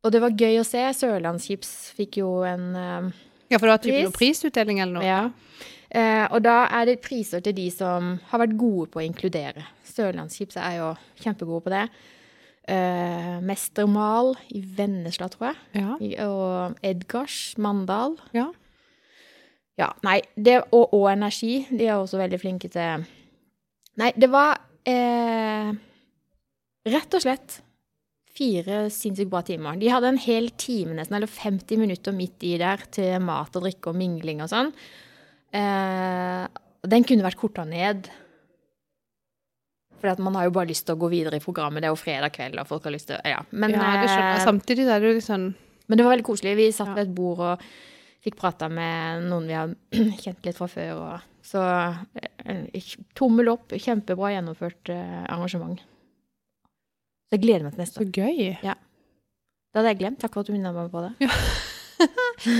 [0.05, 0.81] og det var gøy å se.
[0.99, 3.07] Sørlandschips fikk jo en eh,
[3.53, 4.41] Ja, for det var typen Pris.
[4.41, 5.05] prisutdeling eller noe?
[5.07, 5.63] Ja.
[5.95, 9.63] Eh, og da er det priser til de som har vært gode på å inkludere.
[9.87, 10.91] Sørlandschips er jo
[11.23, 11.85] kjempegode på det.
[12.67, 15.57] Eh, Mestermal i Vennesla, tror jeg.
[15.77, 15.97] Ja.
[16.01, 18.17] I- Og Edgars Mandal.
[18.33, 18.51] ja.
[19.77, 21.65] Ja, nei, det, og, og energi.
[21.69, 23.01] De er også veldig flinke til
[23.99, 24.53] Nei, det var
[24.87, 25.69] uh,
[26.87, 27.57] rett og slett
[28.35, 29.75] fire sinnssykt bra timer.
[29.79, 33.63] De hadde en hel time nesten, eller 50 minutter midt i der til mat og
[33.67, 34.71] drikke og mingling og sånn.
[35.55, 36.47] Uh,
[36.87, 38.07] den kunne vært korta ned.
[40.13, 41.81] For man har jo bare lyst til å gå videre i programmet.
[41.81, 43.41] Det er jo fredag kveld, og folk har lyst til Ja.
[43.51, 44.39] Men, ja, det skjønner jeg.
[44.41, 45.53] eh, Samtidig er det jo litt sånn
[45.87, 46.55] men det var veldig koselig.
[46.57, 47.65] Vi satt ved et bord og
[48.25, 49.73] fikk prata med noen vi har
[50.23, 51.01] kjent litt fra før.
[51.05, 51.61] Og, så
[52.41, 52.87] eh,
[53.17, 53.75] tommel opp.
[53.77, 55.83] Kjempebra gjennomført eh, arrangement.
[57.29, 58.33] Så jeg gleder meg til neste så gøy.
[58.33, 58.57] gøy.
[58.65, 60.19] Det hadde jeg glemt.
[60.23, 61.13] Takk for at du minnet meg på det.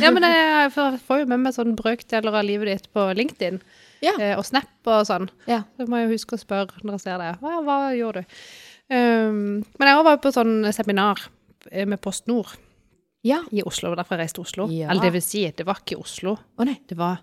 [0.01, 3.57] Ja, men jeg får får jo med meg sånn brøkdeler av livet ditt på LinkedIn
[4.05, 4.13] Ja.
[4.21, 5.27] eh, og Snap og sånn.
[5.49, 5.63] Ja.
[5.79, 7.31] Så må jeg huske å spørre når jeg ser det.
[7.41, 8.37] Hva, hva gjorde du?
[8.85, 11.23] Um, men jeg var på sånn seminar
[11.71, 12.51] eh, med Post Nord
[13.25, 13.39] Ja.
[13.51, 13.95] i Oslo.
[13.97, 14.67] Derfor jeg reiste til Oslo.
[14.69, 14.91] Ja.
[14.93, 16.35] Eller det vil si, det var ikke Oslo.
[16.37, 16.77] Å nei.
[16.85, 17.17] Det var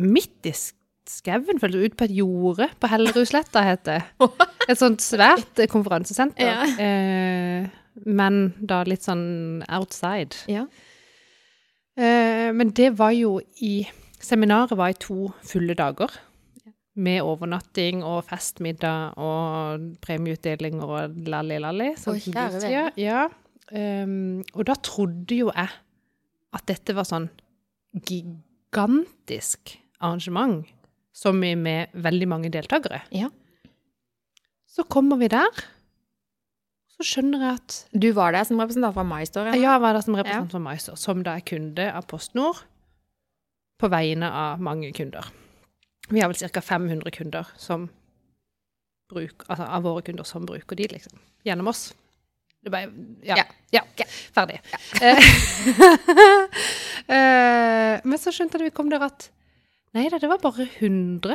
[0.00, 0.78] midt i sk-
[1.10, 3.98] skauen, følte jeg, ut på et jorde på Hellerudsletta, het det.
[4.70, 6.46] Et sånt svært eh, konferansesenter.
[6.46, 6.64] Ja.
[6.86, 7.68] Eh,
[8.06, 10.36] men da litt sånn outside.
[10.48, 10.64] Ja.
[12.00, 13.82] Eh, men det var jo i
[14.20, 16.12] Seminaret var i to fulle dager.
[17.00, 21.92] Med overnatting og festmiddag og premieutdeling og lalli-lalli.
[21.96, 22.82] Å, kjære vene.
[23.00, 23.28] Ja.
[23.70, 25.70] Um, og da trodde jo jeg
[26.50, 27.28] at dette var sånn
[27.94, 30.66] gigantisk arrangement,
[31.14, 33.04] som i med veldig mange deltakere.
[33.14, 33.30] Ja.
[34.70, 35.62] Så kommer vi der,
[36.90, 39.54] så skjønner jeg at Du var der som representant fra MyStore?
[39.54, 42.60] ja, jeg var der som representant for MyStore, som da er kunde av PostNord,
[43.80, 45.24] på vegne av mange kunder.
[46.10, 46.60] Vi har vel ca.
[46.60, 47.88] 500 kunder som
[49.10, 51.18] bruk, altså av våre kunder som bruker de, liksom.
[51.46, 51.90] Gjennom oss.
[52.60, 52.90] Det bare,
[53.24, 53.44] ja, Ja.
[53.72, 54.06] ja, Ja.
[54.36, 54.60] ferdig.
[57.10, 59.24] Eh, men så skjønte vi kom der at
[59.96, 61.34] nei da, det var bare 100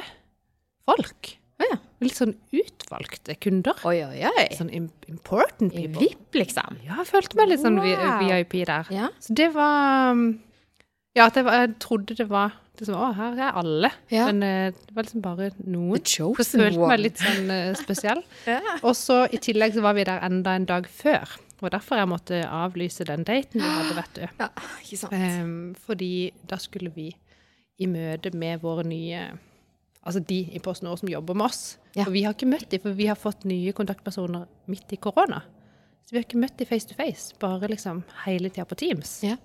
[0.87, 1.33] folk.
[1.59, 1.75] Ja.
[2.03, 3.75] Litt sånn utvalgte kunder.
[3.87, 4.45] Oi, oi, oi.
[4.55, 6.05] Sånn important important I people.
[6.05, 6.77] VIP, liksom.
[6.85, 8.23] Ja, jeg følte meg litt sånn Wow.
[8.23, 8.87] VIP der.
[9.19, 10.23] Så det var um,
[11.15, 13.91] Ja, jeg, var, jeg trodde det var liksom, Å, her er alle.
[14.11, 14.27] Ja.
[14.27, 16.03] Men eh, det var liksom bare noen.
[16.03, 18.21] Jeg følte meg litt sånn eh, spesiell.
[18.51, 18.59] Ja.
[18.81, 21.37] Og så i tillegg så var vi der enda en dag før.
[21.63, 24.23] Og derfor jeg måtte avlyse den daten vi hadde, vet du.
[24.43, 24.49] ja,
[24.83, 25.15] ikke sant.
[25.15, 26.11] Um, fordi
[26.49, 27.09] da skulle vi
[27.79, 29.27] i møte med våre nye
[30.05, 31.61] Altså de i Posten PostNord som jobber med oss.
[31.95, 32.03] Ja.
[32.03, 35.39] For vi har ikke møtt dem, for vi har fått nye kontaktpersoner midt i korona.
[36.05, 39.15] Så vi har ikke møtt dem face to face, bare liksom hele tida på Teams.
[39.25, 39.39] Ja.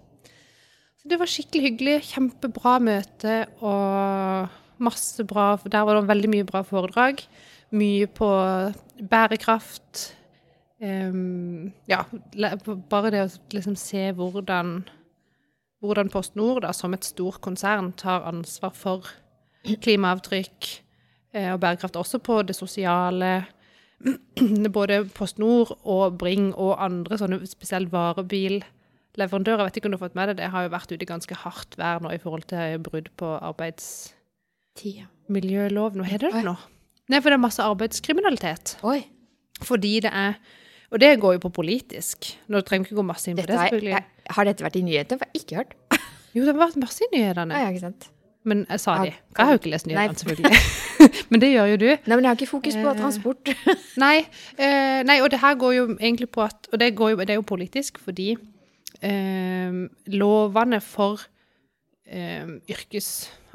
[1.00, 6.44] Så det var skikkelig hyggelig, kjempebra møte og masse bra Der var det veldig mye
[6.44, 7.22] bra foredrag.
[7.72, 8.28] Mye på
[9.08, 10.10] bærekraft.
[10.80, 12.02] Um, ja,
[12.90, 14.82] bare det å liksom se hvordan,
[15.80, 19.08] hvordan PostNord da, som et stort konsern tar ansvar for
[19.64, 20.68] klimaavtrykk
[21.32, 23.46] eh, og bærekraft, også på det sosiale.
[24.76, 28.76] Både PostNord og Bring og andre sånne spesielt varebilleverandører.
[29.18, 31.06] Jeg vet ikke om du har fått med deg det, har jo vært ute i
[31.08, 36.00] ganske hardt vær nå i forhold til brudd på arbeidsmiljøloven.
[36.00, 36.54] Hva heter det nå?
[37.10, 38.64] Nei, for det er masse arbeidskriminalitet.
[38.86, 39.00] Oi.
[39.66, 40.32] Fordi det er
[40.90, 42.18] Og det går jo på politisk.
[42.50, 43.92] Nå trenger vi ikke gå masse inn på Dette det, har, selvfølgelig.
[43.94, 44.02] jeg,
[44.34, 45.18] har dette vært i nyhetene?
[45.20, 45.72] For jeg har ikke hørt.
[46.34, 47.54] Jo, det har vært masse i nyhetene.
[47.62, 48.02] Ja, ikke sant.
[48.50, 49.10] Men jeg sa de.
[49.12, 50.58] Jeg har jo ikke lest nyhetene, selvfølgelig.
[51.30, 51.86] Men det gjør jo du.
[51.94, 53.42] Nei, men jeg har ikke fokus på Eh, transport.
[54.02, 54.16] Nei,
[54.58, 57.30] eh, nei, og det her går jo egentlig på at Og det, går jo, det
[57.30, 58.38] er jo politisk fordi eh,
[60.10, 61.20] lovene for
[62.06, 63.10] eh, yrkes...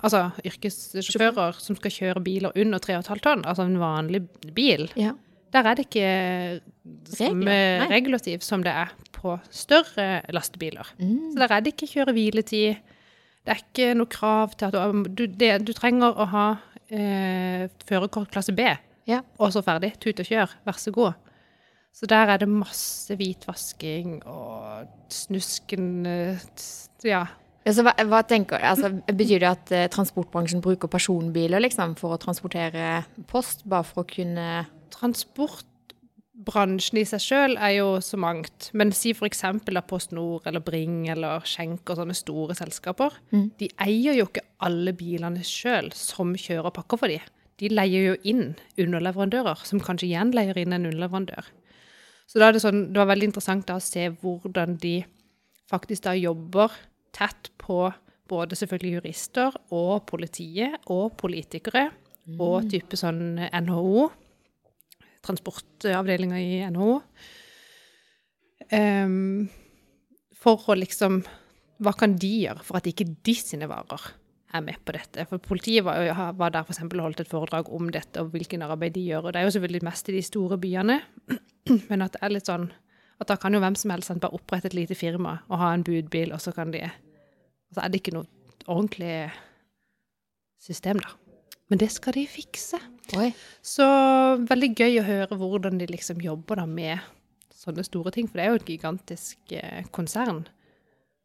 [0.05, 4.19] Altså yrkessjåfører som skal kjøre biler under 3,5 tonn, altså en vanlig
[4.53, 5.13] bil, Ja.
[5.55, 6.59] der er det ikke
[7.15, 7.55] samme
[7.89, 10.91] regulativ som det er på større lastebiler.
[10.99, 11.31] Mm.
[11.31, 12.75] Så der er det ikke kjøre-hviletid.
[13.45, 16.45] Det er ikke noe krav til at du, du, det, du trenger å ha
[16.91, 18.67] eh, førerkort klasse B,
[19.07, 19.21] Ja.
[19.39, 19.93] og så ferdig.
[20.03, 21.13] Tut og kjør, vær så god.
[21.95, 26.07] Så der er det masse hvitvasking og snusken
[27.05, 27.23] Ja.
[27.65, 32.19] Så hva, hva tenker altså, Betyr det at eh, transportbransjen bruker personbiler liksom, for å
[32.21, 38.69] transportere post, bare for å kunne Transportbransjen i seg sjøl er jo så mangt.
[38.77, 43.11] Men si eksempel da Post Nord eller Bring eller Schenk og sånne store selskaper.
[43.33, 43.49] Mm.
[43.59, 47.19] De eier jo ikke alle bilene sjøl som kjører pakker for de.
[47.59, 51.51] De leier jo inn underleverandører, som kanskje igjen leier inn en underleverandør.
[52.25, 54.97] Så da er det sånn, det var veldig interessant da å se hvordan de
[55.69, 56.73] faktisk da jobber
[57.15, 57.85] tett på
[58.29, 61.89] både selvfølgelig jurister og politiet og politikere
[62.41, 64.07] og type sånn NHO,
[65.25, 66.93] transportavdelinga i NHO,
[68.73, 69.45] um,
[70.45, 71.23] for å liksom
[71.83, 74.03] Hva kan de gjøre for at ikke de sine varer
[74.55, 75.25] er med på dette?
[75.27, 76.07] For politiet var,
[76.39, 79.25] var der eksempel og holdt et foredrag om dette og hvilken arbeid de gjør.
[79.25, 80.95] Og det er jo selvfølgelig mest i de store byene,
[81.89, 82.69] men at det er litt sånn
[83.21, 85.71] at da kan jo hvem som helst sant, bare opprette et lite firma og ha
[85.71, 86.83] en budbil, og så kan de
[87.73, 88.27] så er det ikke noe
[88.65, 89.29] ordentlig
[90.61, 91.11] system, da.
[91.71, 92.77] Men det skal de fikse.
[93.17, 93.31] Oi.
[93.65, 93.85] Så
[94.45, 97.01] veldig gøy å høre hvordan de liksom jobber da med
[97.55, 100.43] sånne store ting, for det er jo et gigantisk eh, konsern.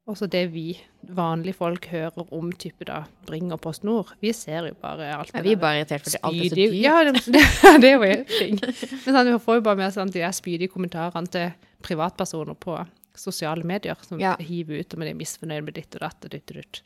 [0.09, 4.67] Også det vi vanlige folk hører om type da Bring og Post Nord, vi ser
[4.71, 6.75] jo bare alt Er vi bare irritert fordi alt er så dyrt?
[6.81, 7.43] Ja, det, det,
[7.83, 8.57] det er jo en ting.
[9.05, 11.53] Men sånn, vi får jo bare med sånn, de spydige kommentarene til
[11.85, 12.79] privatpersoner på
[13.21, 14.35] sosiale medier, som Ja.
[14.41, 16.83] hiver ut om de er misfornøyd med ditt og datt og ditt og ditt.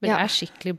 [0.00, 0.16] Men Ja.
[0.16, 0.78] det er skikkelig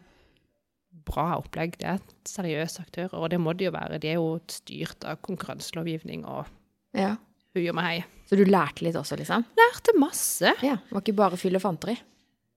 [1.06, 1.78] bra opplegg.
[1.78, 4.00] Det er seriøse aktører, og det må de jo være.
[4.02, 6.46] De er jo styrt av konkurranselovgivning og
[6.94, 7.16] Ja.
[7.56, 8.04] hui og meg.
[8.34, 9.43] Så du lærte litt også, liksom?
[9.60, 10.56] Lærte masse.
[10.65, 10.80] Ja.
[10.82, 11.93] Det var ikke bare fyll og fanteri?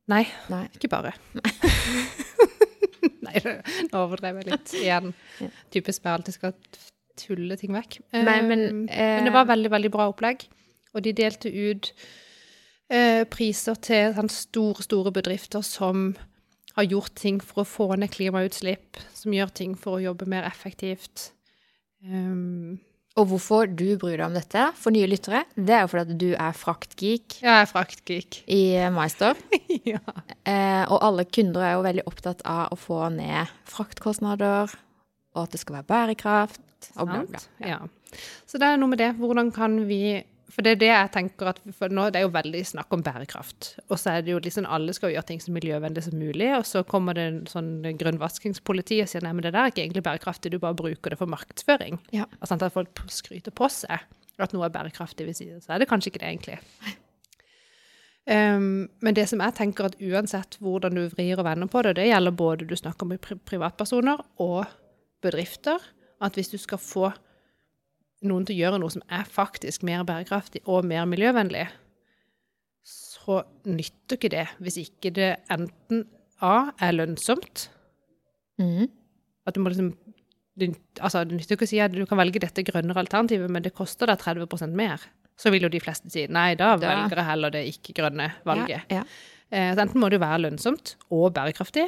[0.08, 0.62] Nei, Nei.
[0.72, 1.10] ikke bare.
[3.26, 5.10] Nei, nå overdrev jeg litt igjen.
[5.42, 5.48] Ja.
[5.74, 6.54] Typisk meg alltid skal
[7.18, 7.98] tulle ting vekk.
[8.14, 10.46] Men- men, Um, eh, men det var veldig, veldig bra opplegg.
[10.94, 11.92] Og de delte ut
[12.88, 16.14] eh, priser til sånn store, store bedrifter som
[16.76, 20.44] har gjort ting for å få ned klimautslipp, som gjør ting for å jobbe mer
[20.44, 21.32] effektivt.
[22.04, 22.78] Um,
[23.16, 26.18] Og hvorfor du bryr deg om dette for nye lyttere, det er jo fordi at
[26.20, 28.42] du er fraktgeek jeg er fraktgeek.
[28.52, 29.40] i MyStore.
[29.92, 30.02] ja.
[30.44, 34.74] Eh, og alle kunder er jo veldig opptatt av å få ned fraktkostnader,
[35.36, 36.60] og at det skal være bærekraft,
[36.96, 37.40] og bla, bla.
[37.40, 37.64] Sant?
[37.64, 37.80] Ja.
[38.48, 39.14] Så det er noe med det.
[39.16, 40.20] Hvordan kan vi
[40.52, 43.02] For det er det jeg tenker at For nå det er jo veldig snakk om
[43.06, 43.72] bærekraft.
[43.88, 46.66] Og så er det jo liksom alle skal gjøre ting så miljøvennlig som mulig, og
[46.68, 50.04] så kommer det en sånn grønnvaskingspoliti og sier nei, men det der er ikke egentlig
[50.06, 51.98] bærekraftig, du bare bruker det for markedsføring.
[52.14, 52.28] Ja.
[52.38, 54.06] Og at folk skryter på seg
[54.36, 56.58] at noe er bærekraftig, hvis så er det kanskje ikke det egentlig.
[58.26, 61.94] Um, men det som jeg tenker at uansett hvordan du vrir og vender på det,
[62.00, 64.66] det gjelder både du snakker med privatpersoner og
[65.22, 65.78] bedrifter,
[66.20, 67.12] at hvis du skal få
[68.24, 71.66] noen til å gjøre noe som er faktisk mer bærekraftig og mer miljøvennlig,
[72.86, 76.06] så nytter ikke det hvis ikke det enten
[76.44, 77.70] A er lønnsomt,
[78.60, 78.88] mm.
[79.48, 79.94] at du må liksom
[81.00, 83.74] altså, det nytter ikke å si at du kan velge dette grønnere alternativet, men det
[83.76, 85.02] koster deg 30% mer.
[85.36, 88.84] Så vil jo de fleste si nei, da, Da- velger jeg heller det ikke-grønne valget.
[88.92, 89.04] Ja, ja.
[89.50, 91.86] Eh, så enten må det jo være lønnsomt og bærekraftig,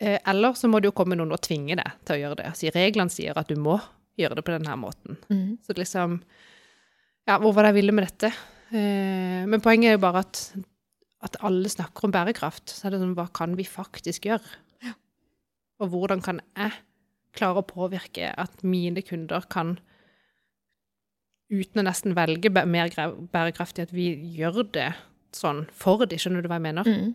[0.00, 2.46] eh, eller så må det jo komme noen og tvinge deg til å gjøre det.
[2.52, 3.80] Altså, reglene sier at du må
[4.18, 5.18] gjøre det på denne måten.
[5.30, 5.58] Mm.
[5.64, 6.20] Så liksom
[7.28, 8.32] Ja, hvor var det jeg ville med dette?
[8.72, 10.40] Eh, men poenget er jo bare at,
[11.24, 12.72] at alle snakker om bærekraft.
[12.72, 14.56] Så er det sånn, hva kan vi faktisk gjøre?
[15.78, 16.74] Og hvordan kan jeg
[17.36, 19.76] klare å påvirke at mine kunder kan,
[21.52, 22.90] uten å nesten velge mer
[23.32, 24.90] bærekraftig, at vi gjør det
[25.36, 26.88] sånn for de, skjønner du hva jeg mener?
[26.88, 27.12] Mm.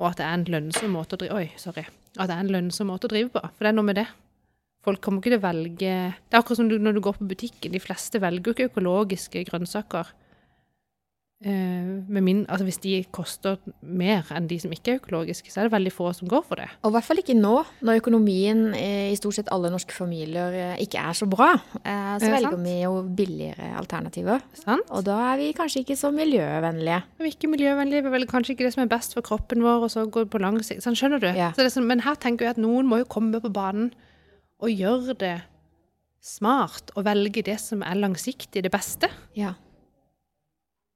[0.00, 1.84] Og at det er en lønnsom måte å drive Oi, sorry.
[2.16, 3.42] At det er en lønnsom måte å drive på.
[3.42, 4.08] For det er noe med det.
[4.82, 7.28] Folk kommer ikke til å velge Det er akkurat som du, når du går på
[7.30, 7.70] butikken.
[7.74, 10.10] De fleste velger jo ikke økologiske grønnsaker.
[11.42, 15.58] Eh, med min, altså hvis de koster mer enn de som ikke er økologiske, så
[15.58, 16.68] er det veldig få som går for det.
[16.86, 20.76] Og i hvert fall ikke nå, når økonomien i stort sett alle norske familier eh,
[20.84, 21.48] ikke er så bra.
[21.82, 24.44] Eh, Så velger vi jo billigere alternativer.
[24.60, 24.86] Sant?
[24.94, 27.00] Og da er vi kanskje ikke så miljøvennlige.
[27.18, 29.88] Vi er ikke miljøvennlige, vi velger kanskje ikke det som er best for kroppen vår,
[29.88, 30.86] og så går det på lang sikt.
[30.86, 31.30] Sånn, skjønner du?
[31.34, 31.50] Ja.
[31.56, 33.90] Så det er sånn, men her tenker jeg at noen må jo komme på banen
[34.62, 35.34] og gjøre det
[36.22, 39.08] smart, og velge det som er langsiktig det beste.
[39.34, 39.54] Ja.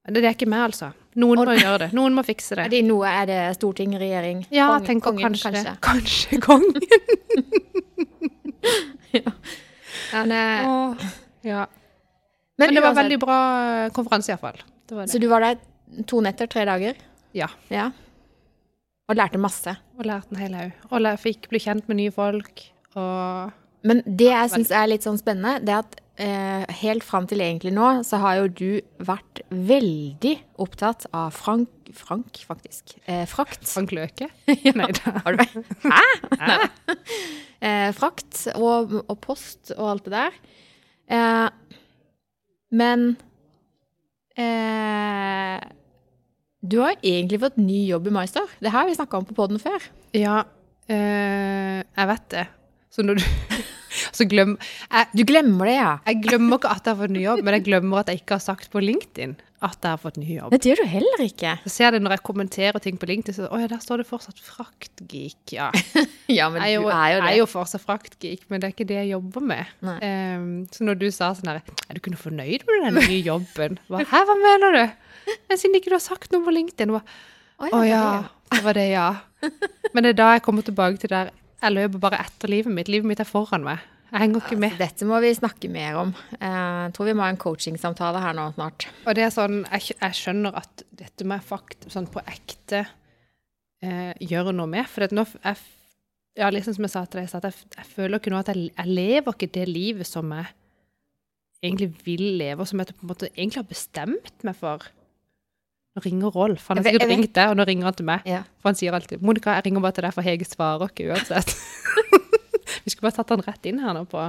[0.07, 0.93] Det er ikke meg, altså.
[1.19, 1.89] Noen må gjøre det.
[1.97, 2.79] Noen må fikse Er det.
[2.87, 4.45] nå noe, er det storting, regjering?
[4.55, 5.75] Ja, Kongen- jeg kongen, kanskje det.
[5.83, 6.79] Kanskje kongen.
[10.13, 10.95] Ja, det- Åh,
[11.43, 11.67] ja.
[12.59, 14.61] Men, Men det var uansett, veldig bra konferanse, iallfall.
[15.09, 15.59] Så du var der
[16.07, 16.95] to netter, tre dager?
[17.35, 17.49] Ja.
[17.69, 17.91] Ja.
[19.09, 19.77] Og lærte masse.
[19.99, 20.73] Og lærte en hel haug.
[20.91, 22.63] Og fikk bli kjent med nye folk.
[22.97, 27.27] Og Men det jeg syns er litt sånn spennende, det er at eh, helt fram
[27.31, 32.97] til egentlig nå, så har jo du vært veldig opptatt av Frank Frank, faktisk.
[33.07, 33.63] Eh, frakt.
[33.71, 34.27] Frank Løke.
[34.67, 34.73] Ja.
[34.75, 35.13] Nei da.
[35.23, 35.45] Har du
[35.87, 36.03] Hæ?
[36.41, 36.59] Nei.
[37.67, 40.35] Eh, frakt og, og post og alt det der.
[41.09, 41.79] Eh,
[42.77, 43.07] Men
[44.37, 45.63] eh,
[46.61, 48.45] du har egentlig fått ny jobb i Meister.
[48.61, 49.89] Det her har vi snakka om på poden før.
[50.13, 50.43] Ja,
[50.91, 52.45] eh, jeg vet det.
[52.97, 53.27] Så når du
[54.17, 55.91] Så glem jeg, Du glemmer det, ja.
[56.09, 58.37] jeg glemmer ikke at jeg har fått ny jobb, men jeg glemmer at jeg ikke
[58.37, 60.53] har sagt på LinkedIn at jeg har fått ny jobb.
[60.53, 61.55] Det gjør du heller ikke.
[61.65, 64.03] Så ser jeg det når jeg kommenterer ting på LinkedIn, så å ja, der står
[64.03, 65.55] det fortsatt fraktgeek.
[65.57, 65.71] Ja,
[66.39, 68.89] Ja, men jeg du er jo jeg er jo fortsatt fraktgeek, men det er ikke
[68.89, 69.73] det jeg jobber med.
[70.05, 73.23] Ehm, så når du sa sånn her Er du ikke noe fornøyd med den nye
[73.25, 73.81] jobben?
[73.89, 74.85] Hva, Hæ, hva mener du?
[75.49, 76.93] Men siden ikke du har sagt noe på LinkedIn.
[76.93, 77.01] Hva,
[77.65, 79.09] Å oh, ja, det det var det, ja.
[79.95, 82.91] Men det er da jeg kommer tilbake til der jeg løper bare etter livet mitt.
[82.93, 83.85] Livet mitt er foran meg.
[84.13, 84.71] Jeg henger ikke med.
[84.71, 84.79] med.
[84.79, 86.13] Dette må vi snakke mer om.
[86.39, 88.87] Eh, Jeg tror vi må ha en coachingsamtale her nå snart.
[89.07, 92.85] Og det er sånn, jeg, jeg skjønner at dette må jeg fakt, sånn på ekte
[93.83, 94.87] eh, gjøre noe med.
[94.93, 95.59] For nå, jeg,
[96.39, 98.95] ja, liksom som jeg sa til deg, jeg, jeg føler ikke nå at jeg, jeg
[99.01, 100.53] lever ikke det livet som jeg
[101.65, 104.87] egentlig vil leve, og som jeg på en måte egentlig har bestemt meg for.
[105.97, 106.67] Nå ringer Rolf.
[106.69, 108.27] Han har sikkert ringt deg, og nå ringer han til meg.
[108.29, 108.43] Ja.
[108.61, 111.55] For han sier alltid 'Monica, jeg ringer bare til deg, for Hege svarer ikke uansett'.
[112.85, 114.21] Vi skulle bare tatt han rett inn her nå på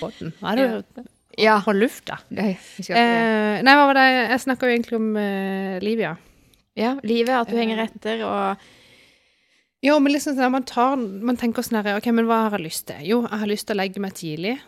[0.00, 0.32] båten.
[0.42, 1.04] Nå er det
[1.38, 1.60] Ja.
[1.64, 2.18] på lufta.
[2.30, 2.56] Nei.
[2.88, 4.06] Eh, nei, hva var det?
[4.30, 6.16] Jeg snakka jo egentlig om uh, Livia.
[6.76, 8.56] ja, livet, at du henger etter, og
[9.84, 12.64] Jo, men liksom sånn, man, tar, man tenker sånn her, ok, men hva har jeg
[12.66, 12.96] lyst til?
[13.04, 14.58] Jo, jeg har lyst til å legge meg tidlig.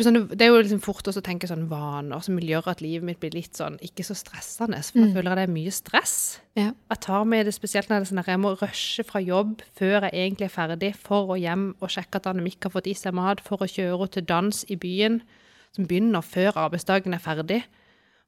[0.00, 3.04] Sånn, det er jo liksom fort å tenke sånn vaner som vil gjøre at livet
[3.04, 5.14] mitt blir litt sånn, ikke så stressende, for jeg Mm.
[5.14, 6.38] føler at det er mye stress.
[6.56, 6.72] Ja.
[6.90, 9.60] Jeg tar med det spesielt når det er sånn at jeg må rushe fra jobb
[9.76, 12.94] før jeg egentlig er ferdig, for å hjem og sjekke at Annemik har fått i
[12.94, 15.20] seg mat, for å kjøre henne til dans i byen,
[15.76, 17.62] som begynner før arbeidsdagen er ferdig.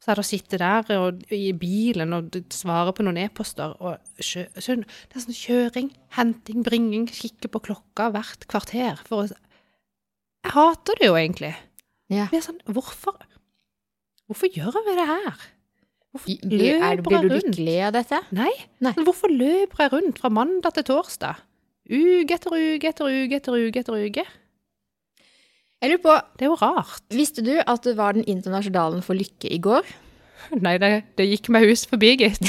[0.01, 3.75] Så er det å sitte der og, i bilen og svare på noen e-poster.
[3.81, 8.99] og kjø, skjønn, Det er sånn kjøring, henting, bringing, kikke på klokka hvert kvarter.
[9.07, 9.29] For å,
[10.45, 11.55] jeg hater det jo egentlig.
[12.13, 12.29] Ja.
[12.29, 13.17] Det er sånn, hvorfor,
[14.29, 15.45] hvorfor gjør vi det her?
[16.15, 18.21] Hvorfor Blir, er, løper blir du lykkelig av dette?
[18.37, 18.53] Nei.
[18.85, 18.93] Nei.
[18.95, 21.41] Men hvorfor løper jeg rundt fra mandag til torsdag?
[21.91, 24.27] Uke etter uke etter uke etter uke etter uke.
[25.83, 27.03] Jeg lurer på, Det er jo rart.
[27.13, 29.85] Visste du at det var den internasjonalen for lykke i går?
[30.61, 32.41] Nei, det, det gikk meg hus forbi, gitt.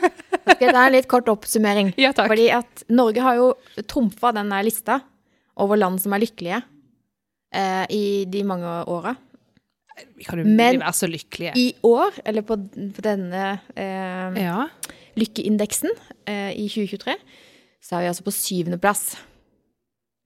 [0.46, 1.94] Skal jeg ta en litt kort oppsummering?
[1.98, 2.28] Ja, takk.
[2.30, 3.52] Fordi at Norge har jo
[3.90, 5.00] trumfa den der lista
[5.58, 6.60] over land som er lykkelige
[7.52, 9.16] eh, i de mange åra.
[10.16, 11.52] Vi kan jo Men- være så lykkelige.
[11.56, 12.56] I år, eller på,
[12.94, 14.66] på denne eh, Ja.
[15.16, 15.90] lykkeindeksen
[16.26, 17.14] eh, i 2023,
[17.80, 19.16] så er vi altså på syvendeplass.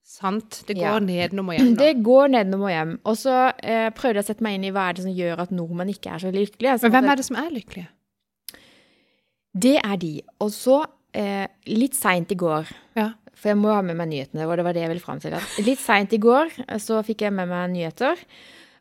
[0.05, 0.65] Sant.
[0.67, 0.91] Det Ja.
[0.99, 1.77] går nedenom og hjem nå.
[1.79, 2.99] Det går nedenom og hjem.
[3.05, 5.39] Og så eh, prøvde jeg å sette meg inn i hva er det som gjør
[5.39, 6.79] at nordmenn ikke er så lykkelige.
[6.81, 7.89] Så Men hvem er det som er lykkelige?
[9.57, 10.21] Det er de.
[10.41, 13.13] Og så, eh, litt seint i går Ja.
[13.41, 15.37] For jeg må ha med meg nyhetene, og det var det jeg ville fram til.
[15.65, 18.21] Litt seint i går eh, så fikk jeg med meg nyheter.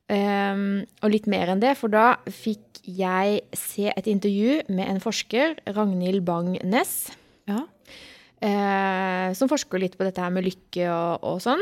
[0.09, 5.01] Um, og litt mer enn det, for da fikk jeg se et intervju med en
[5.03, 7.11] forsker, Ragnhild Bang-Ness,
[7.47, 7.61] Ja.
[8.41, 11.61] uh, som forsker litt på dette her med lykke og, og sånn.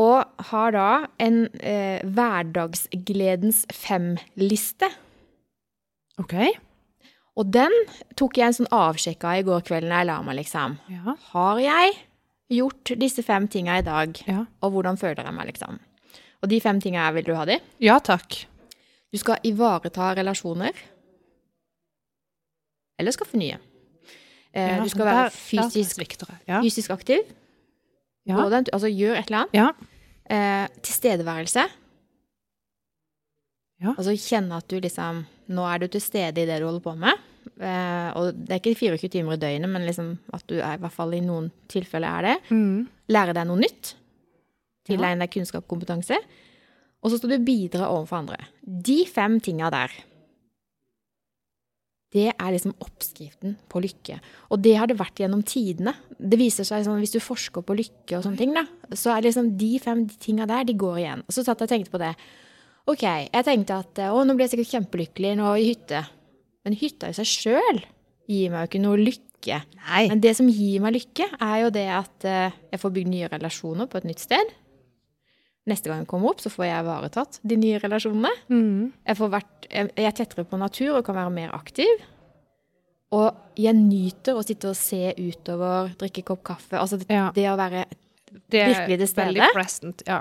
[0.00, 0.88] Og har da
[1.20, 4.88] en uh, hverdagsgledens fem-liste.
[6.22, 6.38] OK.
[7.40, 7.72] Og den
[8.20, 10.74] tok jeg en sånn avsjekk av i går kveld når jeg la meg, liksom.
[10.92, 11.14] Ja.
[11.32, 11.94] Har jeg
[12.52, 15.78] gjort disse fem tinga i dag, Ja, og hvordan føler jeg meg, liksom?
[16.42, 17.56] Og de fem tinga vil du ha de?
[17.80, 18.42] ja takk.
[19.12, 20.76] Du skal ivareta relasjoner.
[23.00, 23.56] Eller skaffe nye.
[24.52, 27.24] Eh, Ja, du skal være der fysisk, der fysisk aktiv.
[28.26, 29.54] Den, altså gjør et eller annet.
[29.54, 29.72] ja.
[30.30, 31.64] Eh, tilstedeværelse.
[33.80, 33.94] Ja.
[33.96, 36.92] Altså kjenne at du liksom Nå er du til stede i det du holder på
[36.96, 37.18] med.
[37.60, 40.82] Eh, og det er ikke 24 timer i døgnet, men liksom at du er, i
[40.82, 42.36] hvert fall i noen tilfeller er det.
[42.50, 42.86] Mm.
[43.10, 43.94] lære deg noe nytt.
[44.88, 46.18] Tilegne deg kunnskap og kompetanse.
[47.00, 48.38] Og så skal du bidra overfor andre.
[48.60, 49.92] De fem tinga der,
[52.10, 54.16] det er liksom oppskriften på lykke.
[54.50, 55.94] Og det har det vært gjennom tidene.
[56.18, 59.22] Det viser seg sånn, Hvis du forsker på lykke og sånne ting, da, så er
[59.22, 61.22] det liksom de fem tinga der, de går igjen.
[61.22, 62.14] Og så satt jeg og tenkte på det.
[62.90, 66.02] Ok, jeg tenkte at å, nå blir jeg sikkert kjempelykkelig nå i hytte.
[66.64, 67.80] Men hytta i seg sjøl
[68.30, 69.60] gir meg jo ikke noe lykke.
[69.88, 70.02] Nei.
[70.12, 73.30] Men det som gir meg lykke, er jo det at eh, jeg får bygd nye
[73.32, 74.52] relasjoner på et nytt sted.
[75.70, 78.30] Neste gang jeg kommer opp, så får jeg ivaretatt de nye relasjonene.
[78.52, 78.92] Mm.
[79.06, 82.04] Jeg, får vært, jeg, jeg er tettere på natur og kan være mer aktiv.
[83.16, 86.78] Og jeg nyter å sitte og se utover, drikke kopp kaffe.
[86.78, 87.30] Altså det, Ja.
[87.34, 87.84] det å være
[88.50, 89.48] Det virkelig til stede.
[89.56, 90.02] present.
[90.06, 90.20] Ja.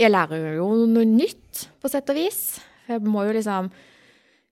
[0.00, 2.58] Jeg lærer jo noe nytt, på sett og vis.
[2.86, 3.68] For jeg må jo liksom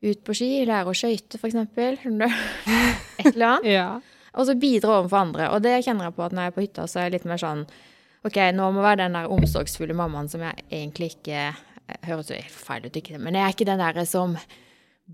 [0.05, 1.99] ut på ski, lære å skøyte, eksempel.
[3.21, 3.71] Et eller annet.
[3.73, 3.91] ja.
[4.39, 5.49] Og så bidra overfor andre.
[5.55, 7.31] Og det kjenner jeg på at når jeg er på hytta, så er jeg litt
[7.31, 7.65] mer sånn
[8.27, 11.49] OK, nå må jeg være den der omsorgsfulle mammaen som jeg egentlig ikke
[11.89, 14.35] det høres jo helt feil ut, ikke men jeg er ikke den derre som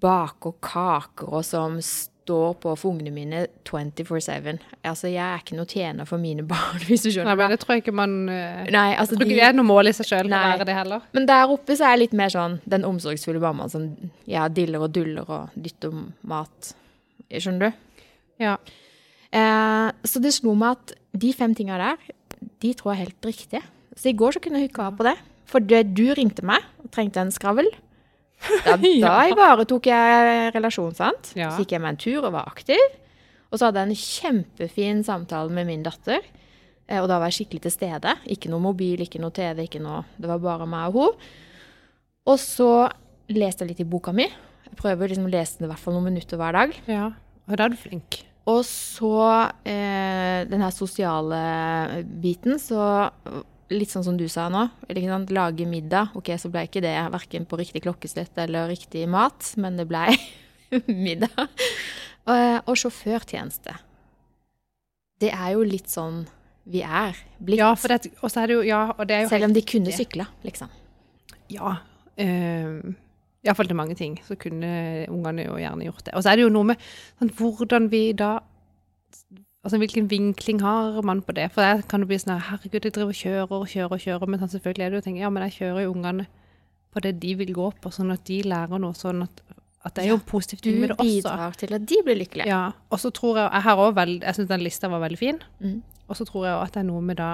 [0.02, 1.78] baker kaker og som
[2.24, 4.62] står på for ungene mine 24-7.
[4.84, 7.34] Altså, jeg er ikke noe tjener for mine barn, hvis du skjønner.
[7.34, 9.68] Nei, men det tror jeg ikke man eh, Nei, altså tror de, det er noe
[9.68, 11.04] mål i seg sjøl å være det heller.
[11.16, 13.90] Men der oppe så er jeg litt mer sånn den omsorgsfulle mammaen som
[14.30, 15.94] ja, diller og duller og dytter
[16.30, 16.72] mat.
[17.28, 18.02] Skjønner du?
[18.42, 18.56] Ja.
[19.34, 22.10] Eh, så det slo meg at de fem tinga der,
[22.64, 23.64] de tror jeg er helt riktige.
[23.94, 25.16] Så i går så kunne jeg hooka av på det.
[25.50, 27.68] For det, du ringte meg og trengte en skravl.
[28.64, 28.76] Da,
[29.06, 31.32] da ivaretok jeg relasjonen, sant.
[31.38, 31.50] Ja.
[31.54, 32.80] Så gikk jeg meg en tur og var aktiv.
[33.52, 36.20] Og så hadde jeg en kjempefin samtale med min datter.
[36.88, 38.14] Eh, Og da var jeg skikkelig til stede.
[38.34, 41.28] Ikke noe mobil, ikke noe TV, ikke noe Det var bare meg og hun.
[42.26, 42.70] Og så
[43.32, 44.26] leste jeg litt i boka mi.
[44.64, 46.72] Jeg prøver liksom å lese den i hvert fall noen minutter hver dag.
[46.90, 47.10] ja.
[47.44, 48.22] Og da er du flink.
[48.48, 49.10] Og så
[49.68, 51.40] eh, den her sosiale
[52.22, 52.80] biten, så
[53.74, 56.14] litt sånn som du sa nå, ikke sant, lage middag.
[56.18, 60.06] Ok, så ble ikke det verken på riktig klokkeslett eller riktig mat, men det ble
[61.06, 61.44] middag.
[62.24, 63.76] Og, og sjåførtjeneste.
[65.22, 66.24] Det er jo litt sånn
[66.64, 67.60] vi er blitt.
[67.60, 69.54] Ja, for det, og så er det jo, ja, og det er jo selv om
[69.56, 70.72] de kunne sykle, liksom.
[71.52, 71.76] Ja.
[72.20, 72.94] Øh,
[73.44, 74.16] Iallfall til mange ting.
[74.24, 76.14] Så kunne ungene jo gjerne gjort det.
[76.16, 76.84] Og så er det jo noe med
[77.20, 78.38] sånn, hvordan vi da
[79.64, 81.46] Altså hvilken vinkling har man på det?
[81.54, 84.02] For der kan det bli sånn her, herregud, jeg driver og kjører og kjører og
[84.04, 86.26] kjører, men sånn, selvfølgelig er det jo tenker, tenke ja, men jeg kjører jo ungene
[86.92, 89.40] på det de vil gå på, sånn at de lærer noe, sånn at,
[89.88, 90.60] at det er jo positivt.
[90.60, 91.08] positiv Du med det også.
[91.08, 92.46] bidrar til at de blir lykkelige.
[92.52, 92.60] Ja,
[92.92, 95.40] og så tror jeg, jeg har også veld, jeg syns den lista var veldig fin,
[95.60, 95.82] Mm.
[96.08, 97.30] og så tror jeg også at det er noe med da,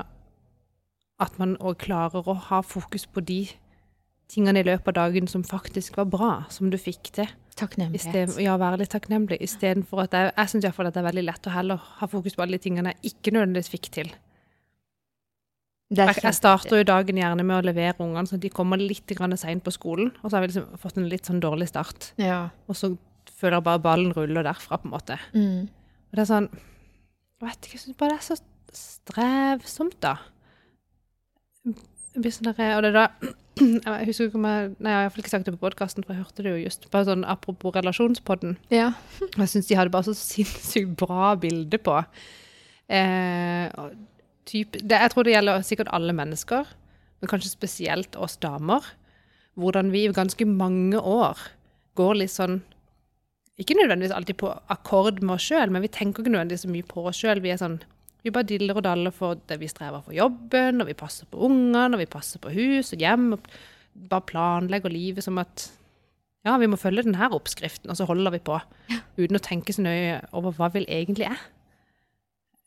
[1.21, 3.49] at man òg klarer å ha fokus på de
[4.31, 7.27] tingene i løpet av dagen som faktisk var bra, som du fikk til.
[7.59, 8.39] Takknemlighet.
[8.41, 11.49] ja, være litt takknemlig, istedenfor at jeg, jeg synes iallfall at det er veldig lett
[11.49, 14.13] å heller ha fokus på alle de tingene jeg ikke nødvendigvis fikk til.
[15.91, 19.65] Jeg, jeg starter jo dagen gjerne med å levere ungene, så de kommer litt seint
[19.67, 22.13] på skolen, og så har vi liksom fått en litt sånn dårlig start.
[22.23, 22.51] Ja.
[22.71, 22.93] Og så
[23.41, 25.19] føler jeg bare ballen ruller derfra, på en måte.
[25.35, 25.67] Mm.
[26.11, 26.49] Og det er sånn
[27.41, 28.37] Jeg vet ikke, jeg syns bare det er så
[28.77, 30.15] strevsomt, da.
[32.11, 33.07] Sånn og det da
[33.61, 36.15] Jeg husker ikke om jeg Nei, jeg har iallfall ikke sagt det på podkasten, for
[36.15, 36.87] jeg hørte det jo just.
[36.91, 38.57] Bare sånn apropos relasjonspodden.
[38.73, 38.93] ja.
[39.37, 41.99] Jeg syns de hadde bare så sinnssykt bra bilde på.
[42.91, 43.69] Eh,
[44.49, 46.73] typ, det, jeg tror det gjelder sikkert alle mennesker,
[47.21, 48.87] men kanskje spesielt oss damer.
[49.61, 51.39] Hvordan vi i ganske mange år
[51.99, 52.61] går litt sånn
[53.61, 56.87] Ikke nødvendigvis alltid på akkord med oss sjøl, men vi tenker ikke nødvendigvis så mye
[56.89, 57.43] på oss sjøl.
[57.45, 57.75] Vi er sånn
[58.25, 61.41] vi bare diller og daller for det vi strever for jobben, og vi passer på
[61.49, 63.33] ungene, og vi passer på hus og hjem.
[63.37, 63.53] og
[64.11, 65.69] Bare planlegger livet som at
[66.47, 68.59] ja, vi må følge denne oppskriften, og så holder vi på.
[69.19, 71.43] Uten å tenke så nøye over hva vil egentlig er.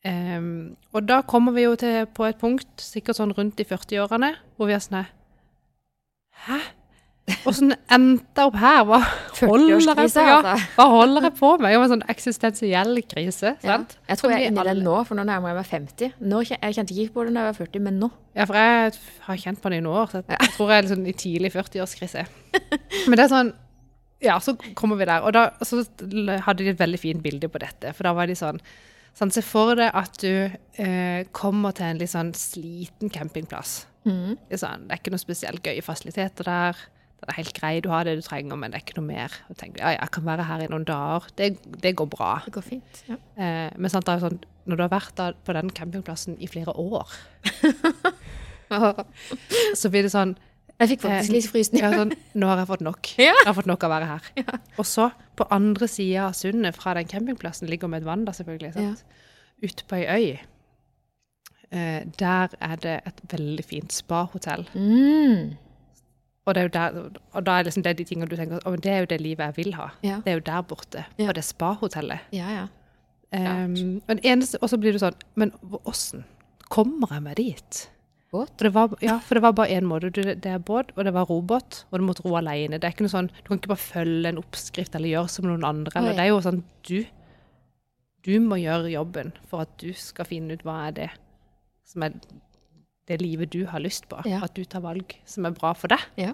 [0.04, 4.34] Um, og da kommer vi jo til på et punkt, sikkert sånn rundt i 40-årene,
[4.58, 5.06] hvor vi er sånn
[6.43, 6.58] Hæ?
[7.47, 8.82] Åssen endte jeg opp her?
[8.88, 8.97] Hva
[9.47, 10.55] holder jeg på, ja, altså.
[10.76, 11.76] hva holder jeg på med?
[11.80, 13.78] Var en sånn eksistensiell krise, Ja.
[14.09, 16.17] Jeg tror jeg er inni den nå, for nå nærmer jeg meg 50.
[16.19, 18.09] Nå, jeg kjente ikke på det da jeg var 40, men nå.
[18.36, 18.95] Ja, for jeg
[19.28, 20.49] har kjent på det i noen år, så jeg, ja.
[20.57, 22.26] tror jeg er liksom i tidlig 40-årskrise.
[23.07, 23.53] Men det er sånn,
[24.24, 25.84] ja, så kommer vi der, og da så
[26.43, 28.59] hadde de et veldig fint bilde på dette, for da var de sånn,
[29.15, 30.51] sånn se for deg at du
[30.84, 33.86] eh, kommer til en litt sånn sliten campingplass.
[34.03, 34.36] Mm.
[34.36, 36.84] Det er, sånn, det er ikke noe spesielt gøye fasiliteter der,
[37.24, 39.36] det er helt greit, du har det du trenger, men det er ikke noe mer.
[39.49, 41.51] Og tenker, ja, jeg kan være her i noen dager, det,
[41.84, 42.32] det går bra.
[42.45, 43.03] Det går fint.
[43.09, 43.17] Ja.
[43.39, 46.49] Eh, men sant, det er sånn, når du har vært da på den campingplassen i
[46.51, 47.13] flere år,
[49.80, 50.36] så blir det sånn,
[50.82, 51.91] Jeg fikk faktisk Eh, litt frysninger.
[51.93, 53.09] ja, sånn, nå har jeg fått nok.
[53.21, 53.36] Ja.
[53.38, 54.57] Jeg har fått nok av å være her.
[54.82, 55.05] Og så,
[55.38, 59.03] på andre sida av sundet fra den campingplassen, ligger med et vann da selvfølgelig, sant?
[59.05, 59.30] Ja.
[59.63, 60.39] Ute på ei øy.
[61.74, 64.65] Eh, der er det et veldig fint spahotell.
[64.74, 65.53] Mm.
[66.44, 68.76] Og, det er jo der, og da er liksom det de tingene du tenker, «Å,
[68.76, 69.89] det er jo det livet jeg vil ha.
[70.04, 70.18] Ja.
[70.26, 72.32] Det er jo der borte, på det spahotellet.
[72.36, 72.70] ja, ja.
[73.34, 75.50] Um, og så blir du sånn, men
[75.89, 76.22] åssen
[76.70, 77.80] kommer jeg meg dit?
[78.34, 78.52] Båt?
[78.58, 80.10] For det var, ja, for det var bare én måte.
[80.14, 82.80] Det er båt, og det var robåt, og du måtte ro alene.
[82.82, 85.50] Det er ikke noe sånn, Du kan ikke bare følge en oppskrift eller gjøre som
[85.50, 85.94] noen andre.
[86.00, 86.98] Eller, det er jo sånn du,
[88.26, 91.10] du må gjøre jobben for at du skal finne ut hva er det
[91.89, 92.18] som er
[93.10, 94.22] det livet du har lyst på.
[94.30, 94.43] Ja.
[94.45, 96.04] At du tar valg som er bra for deg.
[96.20, 96.34] Ja.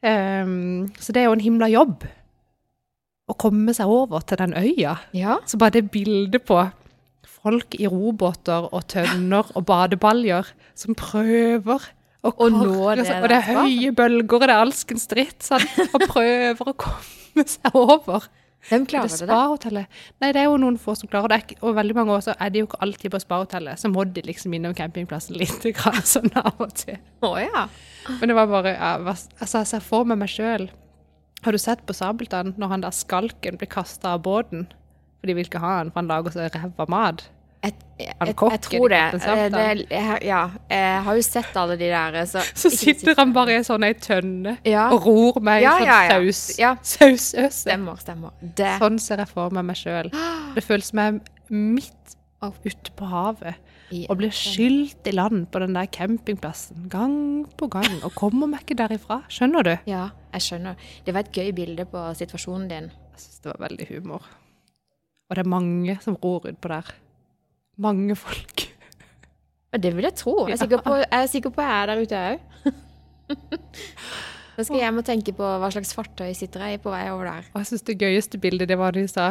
[0.00, 2.06] Um, så det er jo en himla jobb
[3.30, 4.96] å komme seg over til den øya.
[5.16, 5.38] Ja.
[5.46, 6.58] Så bare det bildet på
[7.40, 11.86] folk i robåter og tønner og badebaljer som prøver
[12.20, 15.70] å og, nå det Og det er høye bølger, og det er alskens dritt, sant?
[15.94, 18.26] Og prøver å komme seg over.
[18.68, 19.18] Hvem klarer det?
[19.22, 19.86] spahotellet.
[20.20, 21.56] Nei, det er jo noen få som klarer det.
[21.64, 23.80] Og veldig mange år så er de jo ikke alltid på spahotellet.
[23.80, 26.98] Så må de liksom innom campingplassen litt grann sånn av og til.
[27.24, 27.66] Oh, ja.
[28.20, 30.68] Men det var bare ja, hva- Altså, jeg ser for meg meg sjøl.
[31.42, 34.66] Har du sett på Sabeltann når han der skalken blir kasta av båten?
[35.20, 37.24] For de vil ikke ha han, for han lager så ræva mat.
[37.60, 39.00] Jeg, jeg, jeg, jeg tror det.
[39.20, 39.88] Eh, det
[40.24, 40.38] ja,
[40.70, 43.84] jeg har jo sett alle de der, så Så sitter han bare i en sånn
[43.84, 44.86] ei tønne Ja.
[44.94, 46.40] og ror med Ja, en sånn saus.
[46.60, 46.70] Ja.
[46.80, 47.50] Sausøse.
[47.66, 48.32] Stemmer, stemmer.
[48.40, 50.08] Det Sånn ser jeg for meg meg sjøl.
[50.56, 53.58] Det føles som jeg er midt ute på havet
[54.08, 57.16] og blir skylt i land på den der campingplassen gang
[57.60, 59.20] på gang og kommer meg ikke derifra.
[59.28, 59.72] Skjønner du?
[59.90, 60.80] Ja, jeg skjønner.
[61.04, 62.88] Det var et gøy bilde på situasjonen din.
[63.12, 64.24] Jeg syns det var veldig humor.
[65.28, 66.94] Og det er mange som ror utpå der.
[67.80, 68.66] Mange folk.
[69.80, 70.34] Det vil jeg tro.
[70.50, 72.38] Jeg er sikker på jeg er, sikker på jeg er der ute òg.
[74.56, 77.04] Nå skal jeg hjem og tenke på hva slags fartøy sitter jeg i på vei
[77.12, 77.46] over der.
[77.54, 79.30] Og jeg syns det gøyeste bildet, det var de sa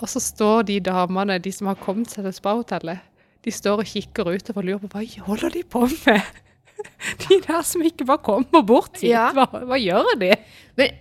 [0.00, 3.02] Og så står de damene, de som har kommet seg til spahotellet,
[3.44, 6.40] de står og kikker utover og lurer på hva holder de på med?
[7.24, 9.28] De der som ikke bare kommer bort hit, Ja.
[9.36, 10.32] hva, hva gjør de?
[10.76, 10.96] Men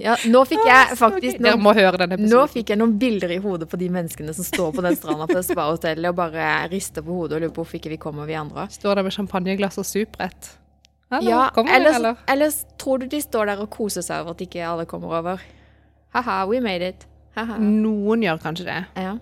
[0.00, 1.36] ja, nå fikk jeg faktisk.
[1.38, 4.32] Dere noen, må høre den Nå fikk jeg noen bilder i hodet på de menneskene
[4.36, 7.60] som står på den stranda på spahotellet og bare rister på hodet og lurer på
[7.62, 8.66] hvorfor ikke vi kommer, vi andre.
[8.72, 10.54] Står der med champagneglass og suprett.
[11.12, 12.16] Eller, Ja, kommer ellers, eller?
[12.26, 15.42] ellers tror du de står der og koser seg over at ikke alle kommer over.
[16.16, 17.04] Haha, we made it.
[17.36, 17.58] Haha.
[17.60, 18.78] Noen gjør kanskje det.
[18.96, 19.18] Ja.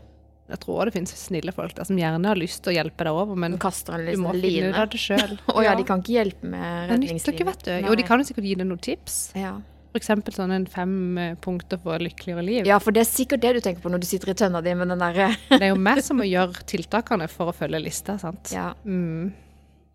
[0.50, 3.14] Jeg tror det finnes snille folk der som gjerne har lyst til å hjelpe deg
[3.14, 4.42] over, men De du må line.
[4.42, 5.36] finne ut av det sjøl.
[5.54, 7.70] Å ja, de kan ikke hjelpe med Det nytter ikke, vet du.
[7.86, 9.18] Jo, de kan jo sikkert gi deg noen tips.
[9.38, 9.52] Ja.
[9.98, 12.62] Eksempel sånn en fem eh, punkter for lykkeligere liv.
[12.68, 14.70] ja, for det er sikkert det du tenker på når du sitter i tønna di
[14.78, 18.14] med den derre Det er jo meg som må gjøre tiltakene for å følge lista,
[18.22, 18.52] sant.
[18.54, 18.68] Ja.
[18.84, 19.32] Mm.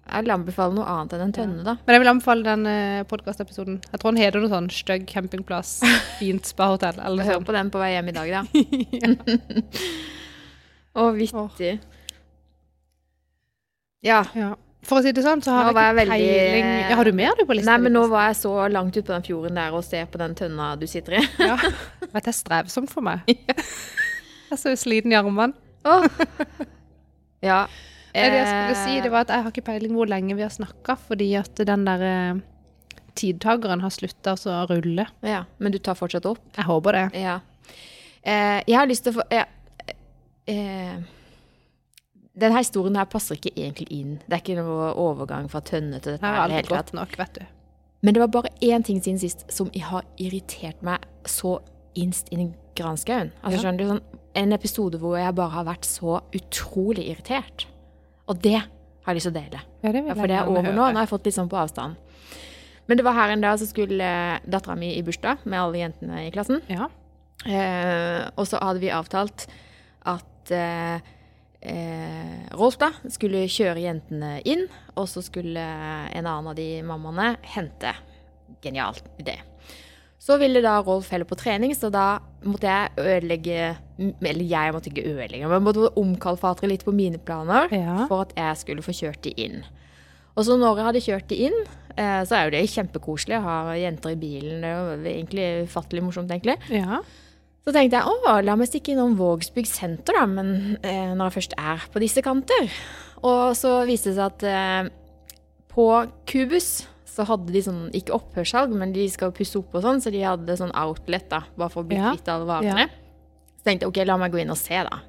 [0.06, 1.74] Jeg vil anbefale noe annet enn en tønne, da.
[1.88, 3.80] Men jeg vil anbefale den eh, podkastepisoden.
[3.90, 5.80] Jeg tror den heter noe sånn 'Stygg campingplass,
[6.20, 7.48] fint spahotell' eller Hør sånn.
[7.48, 8.42] på den på vei hjem i dag, da.
[11.02, 11.80] Å, vittig.
[14.06, 14.22] Ja.
[14.38, 14.52] Ja.
[14.86, 17.08] For å si det sånn, så har Nå jeg ikke jeg veldig- peiling ja, Har
[17.10, 17.72] du mer du på lista?
[17.72, 20.20] Nei, men nå var jeg så langt ute på den fjorden der og ser på
[20.22, 21.24] den tønna du sitter i.
[21.42, 21.56] Ja.
[22.14, 23.24] Vet det er strevsomt for meg.
[23.26, 25.54] Jeg er så sliten i armene.
[25.86, 26.06] Oh.
[27.46, 27.64] Ja.
[28.14, 28.30] Eh.
[28.30, 30.46] Det jeg skulle si, det Eh, var at jeg har ikke peiling hvor lenge vi
[30.46, 32.40] har snakka, fordi at den der eh,
[33.18, 35.08] tidtakeren har slutta å rulle.
[35.26, 36.40] Ja, men du tar fortsatt opp?
[36.56, 37.04] Jeg håper det.
[37.26, 37.40] Ja.
[38.24, 39.44] Eh, jeg har lyst til å få ja,
[40.48, 40.96] eh,
[42.36, 44.18] Denne historien her passer ikke egentlig inn.
[44.28, 46.26] Det er ikke noe overgang fra tønne til dette.
[46.26, 47.46] Her er det alt hele godt nok, vet du.
[48.04, 51.60] Men det var bare én ting siden sist som har irritert meg så
[51.96, 53.32] innst inn i granskauen.
[53.42, 53.64] Altså, Ja.
[53.64, 54.02] skjønner du, sånn,
[54.36, 57.66] en episode hvor jeg bare har vært så utrolig irritert.
[58.28, 59.62] Og det har jeg lyst til å dele.
[59.82, 60.74] Ja, det Ja, for det er over nå.
[60.76, 61.96] Nå har jeg fått litt sånn på avstand.
[62.88, 66.28] Men det var her en dag så skulle dattera mi i bursdag med alle jentene
[66.28, 66.62] i klassen.
[66.70, 66.90] Ja.
[67.46, 69.48] Eh, og så hadde vi avtalt
[70.06, 71.00] at eh,
[71.66, 77.36] eh, Rolf da skulle kjøre jentene inn, og så skulle en annen av de mammaene
[77.56, 77.92] hente.
[78.64, 79.40] Genial idé.
[80.26, 83.76] Så ville da Rolf heller på trening, så da måtte jeg ødelegge
[84.26, 88.06] Eller jeg måtte ikke ødelegge, men jeg måtte omkalfatre litt på mine planer Ja.
[88.10, 89.62] for at jeg skulle få kjørt de inn.
[90.36, 91.60] Og så når jeg hadde kjørt de inn,
[91.96, 94.60] eh, så er jo det kjempekoselig å ha jenter i bilen.
[94.66, 96.58] Det er jo egentlig ufattelig morsomt, egentlig.
[96.70, 97.00] ja.
[97.66, 101.36] Så tenkte jeg å, la meg stikke innom Vågsbygd senter, da, men eh, når jeg
[101.40, 102.68] først er på disse kanter.
[103.26, 104.92] Og så viste det seg at eh,
[105.74, 105.88] på
[106.30, 106.86] Kubus
[107.16, 110.22] så hadde de sånn, ikke opphørssalg, men de skal pusse opp og sånn, så de
[110.26, 112.86] hadde sånn outlet, da, bare for å bli Ja, kvitt alle varene.
[113.56, 115.02] Så tenkte jeg ok, la meg gå inn og se, da.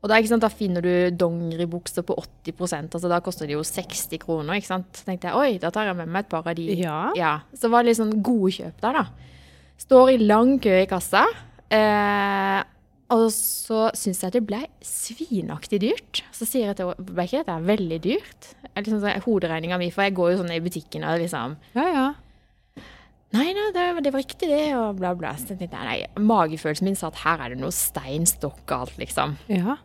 [0.00, 3.64] Og da, ikke sant, da finner du dongeribukser på 80 altså da koster de jo
[3.66, 4.88] 60 kroner, ikke sant.
[4.94, 6.68] Så tenkte jeg oi, da tar jeg med meg et par av de.
[6.78, 7.00] Ja.
[7.18, 9.34] Ja, så var det litt sånn gode kjøp der, da.
[9.82, 11.24] Står i lang kø i kassa.
[11.70, 12.62] Eh,
[13.14, 16.22] og så syns jeg det ble svinaktig dyrt.
[16.34, 18.48] Så sier jeg til ble ikke dette veldig dyrt?
[18.74, 21.86] Er Liksom sånn, Hoderegninga mi, for jeg går jo sånn i butikken og liksom Ja,
[21.94, 22.06] ja.
[23.34, 25.32] Nei, nei, det, det var riktig det, og bla, bla.
[25.36, 28.94] Så tenkte jeg, nei, magefølelsen min sa at her er det noe stein stokk galt,
[29.02, 29.34] liksom.
[29.50, 29.76] ja.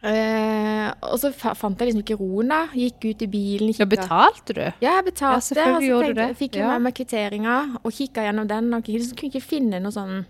[0.00, 2.60] Eh, og så fant jeg liksom ikke roen, da.
[2.72, 4.62] Gikk ut i bilen, Ja, betalte du?
[4.80, 6.28] ja, jeg betalte, Ja, selvfølgelig og så gjorde du det.
[6.38, 6.68] fikk jo Ja.
[6.78, 8.72] med meg kvitteringa og kikka gjennom den.
[8.74, 10.24] Og liksom kunne ikke finne noe sånn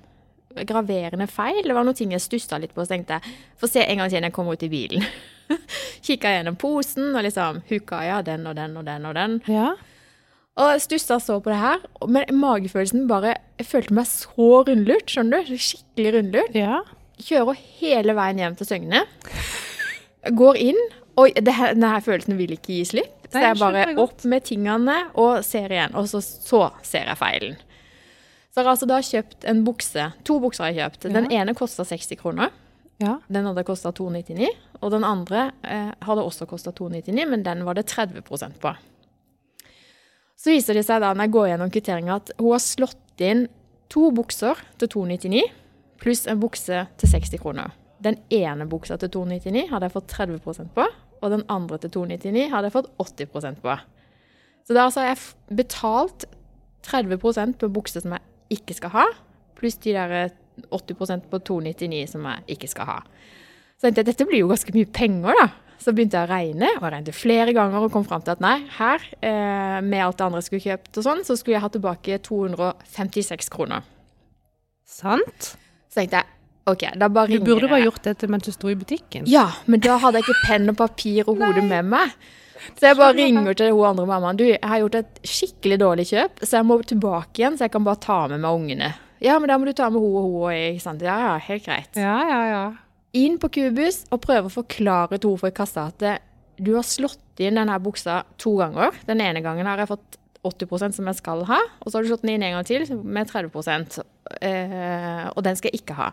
[0.67, 1.63] graverende feil.
[1.65, 3.21] Det var noen ting jeg stussa litt på, og tenkte
[3.61, 5.07] få se en gang til jeg kommer ut i bilen.
[6.07, 9.39] kikka gjennom posen og liksom hooka ja, den og den og den og den.
[9.51, 9.73] Ja.
[10.61, 15.47] Og stussa så på det her, men magefølelsen bare Jeg følte meg så rundlurt, skjønner
[15.47, 15.55] du?
[15.57, 16.57] Skikkelig rundlurt.
[16.57, 16.81] Ja.
[17.21, 19.05] Kjører hele veien hjem til Søgne.
[20.37, 20.81] Går inn,
[21.21, 23.17] og her, denne her følelsen vil ikke gi slipp.
[23.31, 27.61] Så jeg bare opp med tingene og ser igjen, og så, så ser jeg feilen.
[28.51, 30.09] Så har jeg altså da kjøpt en bukse.
[30.27, 31.13] To bukser har jeg kjøpt.
[31.15, 31.41] Den Ja.
[31.43, 32.51] ene kosta 60 kroner.
[33.01, 33.19] Ja.
[33.31, 34.49] Den hadde kosta 299.
[34.83, 38.75] Og den andre eh, hadde også kosta 299, men den var det 30% på.
[40.41, 43.47] Så viser det seg da når jeg går gjennom kvitteringa, at hun har slått inn
[43.93, 45.43] to bukser til 299
[46.01, 47.75] pluss en bukse til 60 kroner.
[48.01, 50.87] Den ene buksa til 299 hadde jeg fått 30% på,
[51.21, 53.75] og den andre til 299 hadde jeg fått 80% på.
[54.65, 56.25] Så da altså har jeg betalt
[56.89, 58.23] 30 på en bukse som jeg
[58.53, 59.07] ikke skal ha,
[59.59, 60.33] pluss de der
[60.71, 63.01] 80% på 299 som jeg ikke skal ha.
[63.79, 65.49] Så tenkte jeg dette blir jo ganske mye penger, da.
[65.81, 68.43] Så begynte jeg å regne, og jeg regnet flere ganger og kom fram til at
[68.45, 71.65] nei, her, eh, med alt det andre jeg skulle kjøpt og sånn, så skulle jeg
[71.65, 73.87] ha tilbake 256 kroner.
[74.85, 75.55] Sant?
[75.89, 76.37] Så tenkte jeg
[76.69, 77.47] OK, da bare ringer jeg.
[77.47, 77.89] Du burde bare jeg.
[77.89, 79.25] gjort dette mens du sto i butikken.
[79.31, 82.13] Ja, men da hadde jeg ikke penn og papir og hodet med meg.
[82.77, 84.41] Så jeg bare ringer til hun andre mammaen.
[84.41, 87.75] Du, jeg har gjort et skikkelig dårlig kjøp, så jeg må tilbake igjen, så jeg
[87.77, 88.93] kan bare ta med meg ungene.
[89.21, 91.05] Ja, men da må du ta med hun og hun og jeg, ikke sant.
[91.05, 92.01] Ja, ja, helt greit.
[92.01, 92.65] Ja, ja, ja.
[93.21, 96.05] inn på Kubus og prøve å forklare til henne for kassa at
[96.61, 98.97] du har slått inn denne buksa to ganger.
[99.09, 102.11] Den ene gangen har jeg fått 80% som jeg skal ha, og så har du
[102.13, 103.51] slått den inn en gang til med 30
[104.41, 106.11] eh, og den skal jeg ikke ha.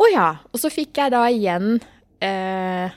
[0.00, 0.28] Å ja.
[0.52, 1.76] Og så fikk jeg da igjen
[2.24, 2.94] eh,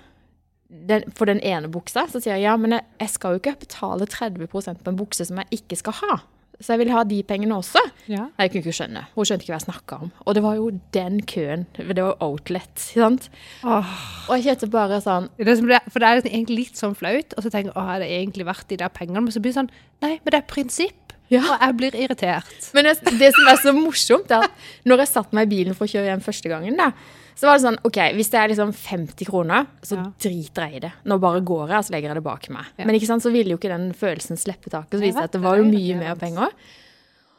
[0.70, 3.59] den, for den ene buksa, så sier jeg ja, men jeg, jeg skal jo ikke
[3.66, 6.18] betale 30 på en bukse som jeg ikke skal ha.
[6.63, 7.82] Så jeg vil ha de pengene også.
[8.07, 8.30] ja.
[8.38, 9.01] Nei, jeg kunne ikke skjønne.
[9.13, 10.11] Hun skjønte ikke hva jeg snakka om.
[10.26, 11.66] Og det var jo den køen.
[11.76, 13.28] Det var outlet, sant.
[13.68, 13.89] Åh.
[14.30, 17.43] Og jeg kjente bare sånn Det blir- for det er egentlig litt sånn flaut, og
[17.43, 19.20] så tenker jeg, åh, er det egentlig vært de der pengene?
[19.22, 19.70] Men så blir det sånn,
[20.01, 21.41] nei, men det er prinsipp, Ja.
[21.43, 22.72] og jeg blir irritert.
[22.74, 24.51] Men det, det som er så morsomt, er at
[24.86, 26.91] når jeg satte meg i bilen for å kjøre hjem første gangen, da,
[27.36, 30.03] så var det sånn OK, hvis det er liksom 50 kroner, så Ja.
[30.19, 30.91] driter jeg i det.
[31.05, 32.65] Nå bare går jeg, og så legger jeg det bak meg.
[32.79, 32.86] Ja.
[32.86, 34.91] Men ikke sant, så ville jo ikke den følelsen slippe taket.
[34.99, 36.49] Så viste det at det var jo mye mer penger.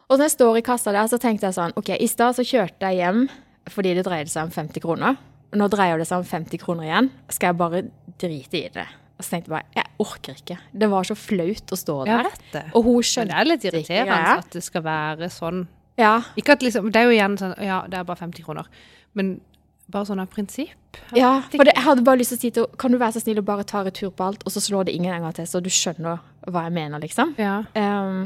[0.08, 2.44] Og når jeg står i kassa der, så tenkte jeg sånn OK, i stad så
[2.46, 3.28] kjørte jeg hjem
[3.72, 5.16] fordi det dreide seg om 50 kroner.
[5.56, 7.10] Nå dreier det seg om 50 kroner igjen.
[7.30, 7.82] Skal jeg bare
[8.20, 8.86] drite i det?
[9.18, 10.58] Og så tenkte jeg bare Jeg orker ikke.
[10.76, 12.28] Det var så flaut å stå der.
[12.52, 12.64] det.
[12.74, 14.38] Og hun skjønte det er litt ikke irriterende greia.
[14.38, 15.66] at det skal være sånn.
[15.96, 16.20] Ja.
[16.36, 18.66] Ikke at liksom, det er jo igjen sånn, ja, det er bare 50 kroner.
[19.14, 19.40] Men
[19.92, 21.00] bare sånn av prinsipp.
[21.14, 23.14] Ja, for det, jeg hadde bare lyst til å si til henne Kan du være
[23.18, 25.36] så snill å bare ta retur på alt, og så slår det ingen en gang
[25.36, 27.34] til, så du skjønner hva jeg mener, liksom?
[27.40, 27.58] Ja.
[27.76, 28.24] Um,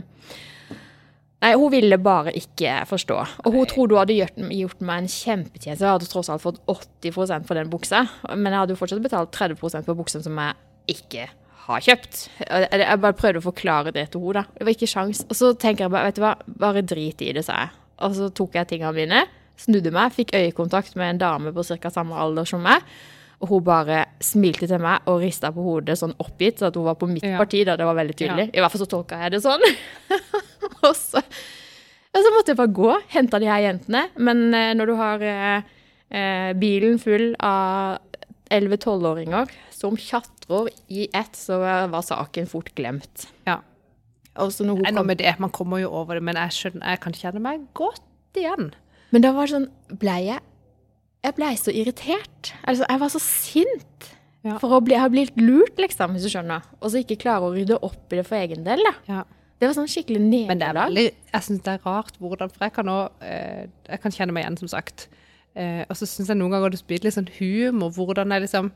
[1.43, 3.19] nei, hun ville bare ikke forstå.
[3.45, 5.85] Og hun trodde hun hadde gjort, gjort meg en kjempetjeneste.
[5.85, 9.35] Jeg hadde tross alt fått 80% for den buksa, men jeg hadde jo fortsatt betalt
[9.37, 11.29] 30% på buksen som jeg ikke
[11.67, 12.23] har kjøpt.
[12.41, 14.57] Jeg, jeg bare prøvde å forklare det til henne, da.
[14.57, 15.27] Det var ikke sjans.
[15.29, 16.35] Og så tenker jeg bare, vet du hva,
[16.65, 17.77] bare drit i det, sa jeg.
[18.07, 19.25] Og så tok jeg tingene mine,
[19.61, 21.91] snudde meg, fikk øyekontakt med en dame på ca.
[21.93, 22.83] samme alder som meg.
[23.41, 26.85] Og hun bare smilte til meg og rista på hodet sånn oppgitt, så at hun
[26.85, 27.39] var på mitt Ja.
[27.39, 27.65] parti.
[27.65, 28.51] da, Det var veldig tydelig.
[28.53, 29.65] I hvert fall så tolka jeg det sånn.
[30.85, 34.09] og så, og så måtte jeg bare gå, hente de her jentene.
[34.19, 35.63] Men eh, når du har eh,
[36.11, 37.99] eh, bilen full av
[38.51, 43.29] 11-12-åringer som tjatrer i ett, så var saken fort glemt.
[43.47, 43.61] Ja.
[44.37, 46.57] Og så når hun Nei, nå med det, man kommer jo over det, men jeg
[46.59, 48.03] skjønner, jeg kan kjenne meg godt
[48.39, 48.73] igjen.
[49.11, 49.69] Men da var det sånn
[50.01, 50.41] Blei jeg
[51.25, 52.53] Jeg blei så irritert.
[52.65, 54.07] Altså, jeg var så sint.
[54.47, 54.55] Ja.
[54.57, 56.65] For å bli, ha blitt lurt, liksom, hvis du skjønner.
[56.81, 58.81] Og så ikke klare å rydde opp i det for egen del.
[58.87, 58.95] da.
[59.11, 59.25] Ja.
[59.61, 60.97] Det var sånn skikkelig Men er nederlag.
[60.97, 64.47] jeg synes det er rart hvordan, for jeg kan nå, eh, jeg kan kjenne meg
[64.47, 65.11] igjen, som sagt.
[65.55, 68.71] Eh, og så synes jeg noen ganger det spiller litt sånn humor, hvordan jeg liksom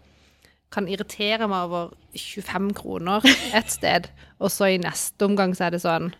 [0.74, 3.24] kan irritere meg over 25 kroner
[3.54, 4.10] et sted,
[4.42, 6.10] og så i neste omgang så er det sånn,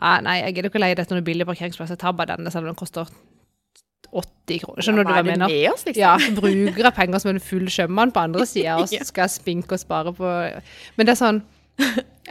[0.00, 2.52] ah, nei, jeg gidder ikke å leie dette noen billig parkeringsplass, jeg tar bare denne,
[2.52, 3.10] selv om den koster
[4.16, 4.84] 80 kroner.
[4.84, 5.50] Skjønner du hva jeg mener?
[5.50, 6.00] Med oss, liksom?
[6.00, 9.36] Ja, bruker jeg penger som en full sjømann på andre sida, og så skal jeg
[9.38, 10.32] spinke og spare på
[10.96, 11.42] Men det er sånn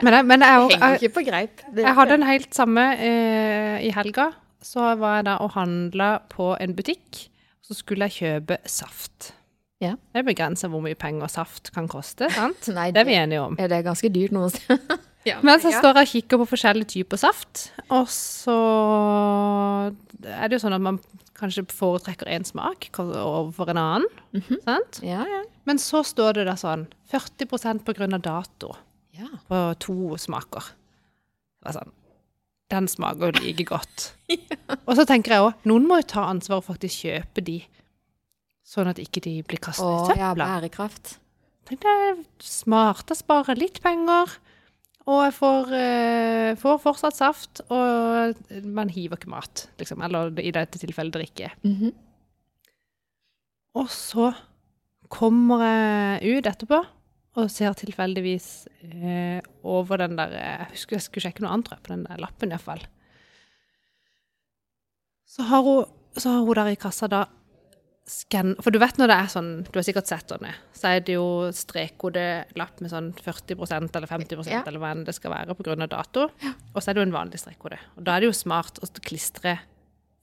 [0.02, 1.64] Men jeg, men jeg, jeg, Henger ikke på greip.
[1.78, 4.32] Jeg hadde en helt samme eh, i helga.
[4.66, 7.22] Så var jeg da og handla på en butikk.
[7.64, 9.30] Så skulle jeg kjøpe saft.
[9.84, 9.94] Ja.
[10.12, 12.28] Det er begrensa hvor mye penger saft kan koste.
[12.34, 12.68] sant?
[12.78, 13.56] Nei, Det er vi enige om.
[13.60, 15.00] Ja, det er ganske dyrt noen steder.
[15.26, 18.56] ja, Men så står jeg og kikker på forskjellige typer saft, og så
[20.26, 21.00] er det jo sånn at man
[21.36, 24.24] kanskje foretrekker én smak overfor en annen.
[24.36, 24.62] Mhm.
[24.64, 25.02] sant?
[25.04, 25.44] Ja, ja.
[25.66, 28.76] Men så står det da sånn 40% på grunn av dato
[29.18, 29.28] ja.
[29.50, 30.72] på to smaker.
[31.66, 31.92] Sånn,
[32.70, 34.12] den smaker jo like godt.
[34.88, 37.60] Og så tenker jeg òg, noen må jo ta ansvar og faktisk kjøpe de,
[38.66, 40.46] sånn at ikke de blir kastet Å, i ja, søpla.
[40.46, 41.18] bærekraft.
[41.66, 44.38] Tenk er smart å spare litt penger,
[45.06, 50.54] og jeg får, eh, får fortsatt saft, og man hiver ikke mat, liksom, eller i
[50.56, 51.52] dette tilfellet drikke.
[51.64, 51.94] Mhm.
[53.76, 54.32] Og så
[55.12, 56.80] kommer jeg ut etterpå
[57.36, 61.84] og ser tilfeldigvis eh, over den der eh, Jeg husker jeg skulle sjekke noe annet
[61.84, 62.86] på den der lappen iallfall.
[65.28, 65.84] Så har hun,
[66.16, 67.26] så har hun der i kassa da
[68.10, 68.56] skann...
[68.62, 71.16] For du vet når det er sånn, du har sikkert sett sånne, så er det
[71.18, 71.26] jo
[71.56, 74.62] strekkodelapp med sånn 40% eller 50 Ja.
[74.66, 76.28] eller hva enn det skal være av dato.
[76.74, 77.80] Og så er det jo en vanlig strekkode.
[77.98, 79.58] Og da er det jo smart å klistre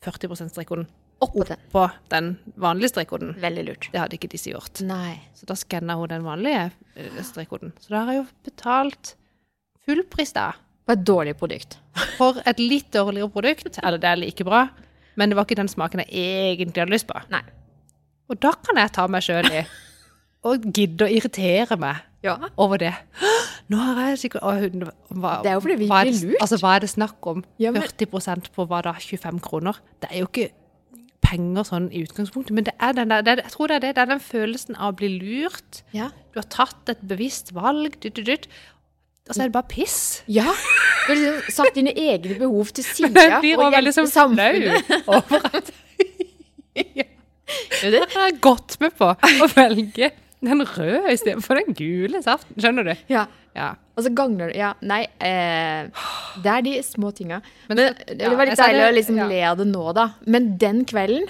[0.03, 0.87] 40 strekkoden
[1.23, 1.59] Oppå den.
[1.71, 3.37] på den vanlige strekkoden.
[3.41, 3.89] Veldig lurt.
[3.93, 4.81] Det hadde ikke disse gjort.
[4.83, 5.21] Nei.
[5.39, 7.73] Så da skanna hun den vanlige eh, strekkoden.
[7.79, 9.15] Så da har jeg jo betalt
[9.87, 10.53] fullpris da.
[10.87, 11.79] For et dårlig produkt.
[12.19, 13.79] For et litt dårligere produkt.
[13.83, 14.65] Eller det er like bra,
[15.15, 17.19] men det var ikke den smaken jeg egentlig hadde lyst på.
[17.31, 17.43] Nei.
[18.33, 19.63] Og da kan jeg ta meg sjøl i
[20.49, 22.37] og gidde å irritere meg Ja.
[22.57, 22.93] over det.
[23.71, 24.89] Nå har jeg sikkert å, hun-
[25.21, 26.41] hva, Det er jo fordi vi det- lurt.
[26.41, 27.45] Altså, hva er det snakk om?
[27.59, 28.93] Ja, men- 40 på hva da?
[28.95, 29.79] 25 kroner?
[30.01, 30.51] Det er jo ikke
[31.23, 33.95] penger sånn i utgangspunktet, men det er den der, det jeg tror det er det.
[33.97, 35.83] Det er den følelsen av å bli lurt.
[35.93, 36.09] Ja.
[36.35, 38.47] Du har tatt et bevisst valg, dytt, dytt, dytt.
[39.29, 40.23] Og så er det bare piss.
[40.27, 40.43] ja.
[41.07, 43.09] Du har liksom satt dine egne behov til side
[43.59, 45.07] og hjelpe sånn samfunnet.
[45.09, 45.71] over at
[47.83, 48.01] Er det?
[48.01, 50.11] jeg har gått med på å velge
[50.43, 52.57] den røde istedenfor den gule saften.
[52.61, 52.95] Skjønner du?
[53.13, 53.27] Ja.
[53.55, 53.75] Ja.
[53.99, 55.03] Og så gagner det Ja, nei.
[55.21, 55.91] Eh,
[56.43, 57.43] det er de små tinga.
[57.69, 59.27] Men Men, det ja, var litt jeg deilig det- å liksom ja.
[59.29, 60.07] le av det nå, da.
[60.27, 61.29] Men den kvelden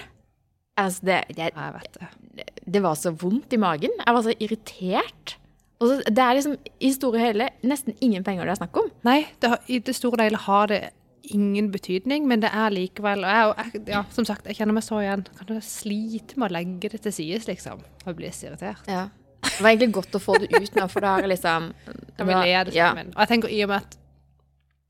[0.75, 2.45] Altså, det, jeg, Jeg vet det.
[2.65, 3.91] det var så vondt i magen.
[3.99, 5.35] Jeg var så irritert.
[5.79, 8.87] Og så, det er liksom i store hele nesten ingen penger det er snakk om.
[9.05, 10.79] Nei, det har, i det store deler har det
[11.23, 14.83] ingen betydning, men det er likevel og jeg, jeg, ja, Som sagt, jeg kjenner meg
[14.83, 15.23] så igjen.
[15.37, 17.83] Kan du slite med å legge det til side, liksom?
[18.03, 18.87] Og bli så irritert.
[18.91, 19.05] Ja.
[19.43, 22.27] Det var egentlig godt å få det ut nå, for da har jeg liksom Jeg
[22.27, 22.91] vil le det ja.
[22.95, 23.97] Og jeg tenker i og med at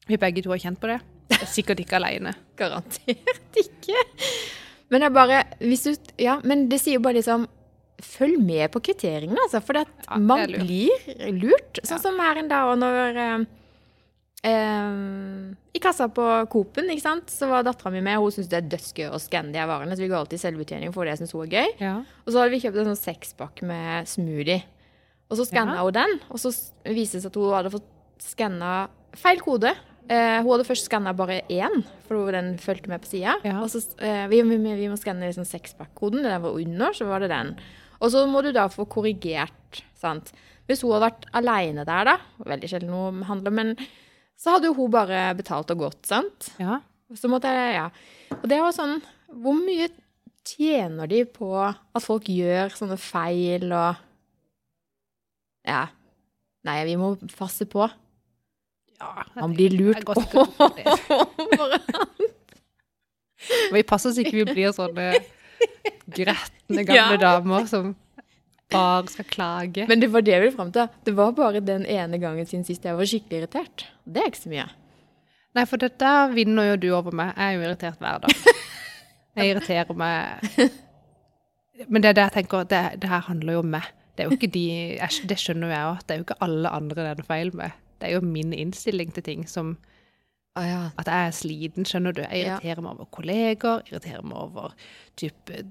[0.09, 0.99] vi begge to har kjent på det,
[1.31, 2.33] jeg er sikkert ikke alene.
[2.59, 4.03] Garantert ikke.
[4.93, 7.47] Men jeg bare hvis du, Ja, men det sier jo bare liksom
[8.03, 9.61] Følg med på kvitteringene, altså.
[9.63, 10.65] For Ja, man lurt.
[10.65, 11.79] blir lurt.
[11.87, 13.45] Sånn som her en dag, og når
[14.43, 18.19] eh, I kassa på Coop-en, ikke sant, så var dattera mi med.
[18.21, 20.43] Hun syntes det er dødsgøy å skanne de her varene, så vi går alltid i
[20.43, 21.71] selvbetjening for det jeg syns hun er gøy.
[21.81, 21.95] Ja.
[22.25, 24.61] Og så hadde vi kjøpt en sånn sekspakk med smoothie.
[25.31, 25.83] Og så skanna Ja.
[25.87, 26.51] hun den, og så
[26.85, 27.89] viste det seg at hun hadde fått
[28.21, 28.73] skanna
[29.17, 29.71] feil kode.
[30.11, 33.37] Eh, hun hadde først skanna bare én, for den fulgte med på sida.
[33.47, 33.61] Ja.
[33.63, 37.23] Og så eh, vi, vi, vi må skanne liksom sekspakk-koden, den var under, så var
[37.23, 37.55] det den.
[38.03, 40.33] Og så må du da få korrigert, sant.
[40.67, 43.73] Hvis hun hadde vært aleine der, da, veldig sjelden hun handler, men
[44.39, 46.49] så hadde jo hun bare betalt og gått, sant.
[46.59, 46.79] ja.
[47.13, 47.89] Så måtte jeg, ja.
[48.39, 48.95] Og det var sånn,
[49.29, 49.85] hvor mye
[50.47, 53.95] tjener de på at folk gjør sånne feil og
[55.67, 55.83] Ja.
[56.65, 57.85] Nei, vi må passe på.
[58.99, 60.01] ja Man blir lurt.
[60.01, 61.79] er over.
[63.73, 65.09] Vi passer oss ikke vi blir sånne
[66.17, 67.17] gretne gamle Ja.
[67.19, 67.93] damer som
[68.73, 69.87] bare skal klage.
[69.89, 70.89] Men det var det jeg ville fram til.
[71.05, 73.85] Det var bare den ene gangen siden sist jeg var skikkelig irritert.
[74.05, 74.67] Det er ikke så mye.
[75.53, 77.33] Nei, for dette vinner jo du over meg.
[77.37, 78.37] Jeg er jo irritert hver dag.
[79.33, 80.43] Jeg irriterer meg
[81.89, 83.87] Men det er det jeg tenker, det, det her handler jo om meg.
[84.13, 84.65] Det er jo ikke de
[84.99, 86.03] jeg, Det skjønner jo jeg òg.
[86.05, 87.79] Det er jo ikke alle andre det er noe feil med.
[87.97, 89.71] Det er jo min innstilling til ting som
[90.53, 90.81] Å ja.
[91.01, 92.21] At jeg er sliten, skjønner du.
[92.21, 92.57] Jeg Ja.
[92.59, 94.73] irriterer meg over kolleger, irriterer meg over
[95.17, 95.63] type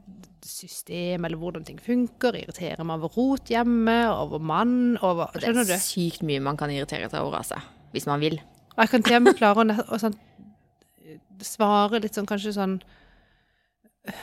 [0.42, 5.66] system eller hvordan ting funker, irriterer meg over rot hjemme, over mann, over Det Skjønner
[5.68, 5.72] du?
[5.72, 7.60] er sykt mye man kan irritere seg over, altså.
[7.92, 8.40] Hvis man vil.
[8.74, 10.18] Og jeg kan til og med klare å, å sånn,
[11.42, 12.80] svare litt sånn kanskje sånn
[14.08, 14.20] øh,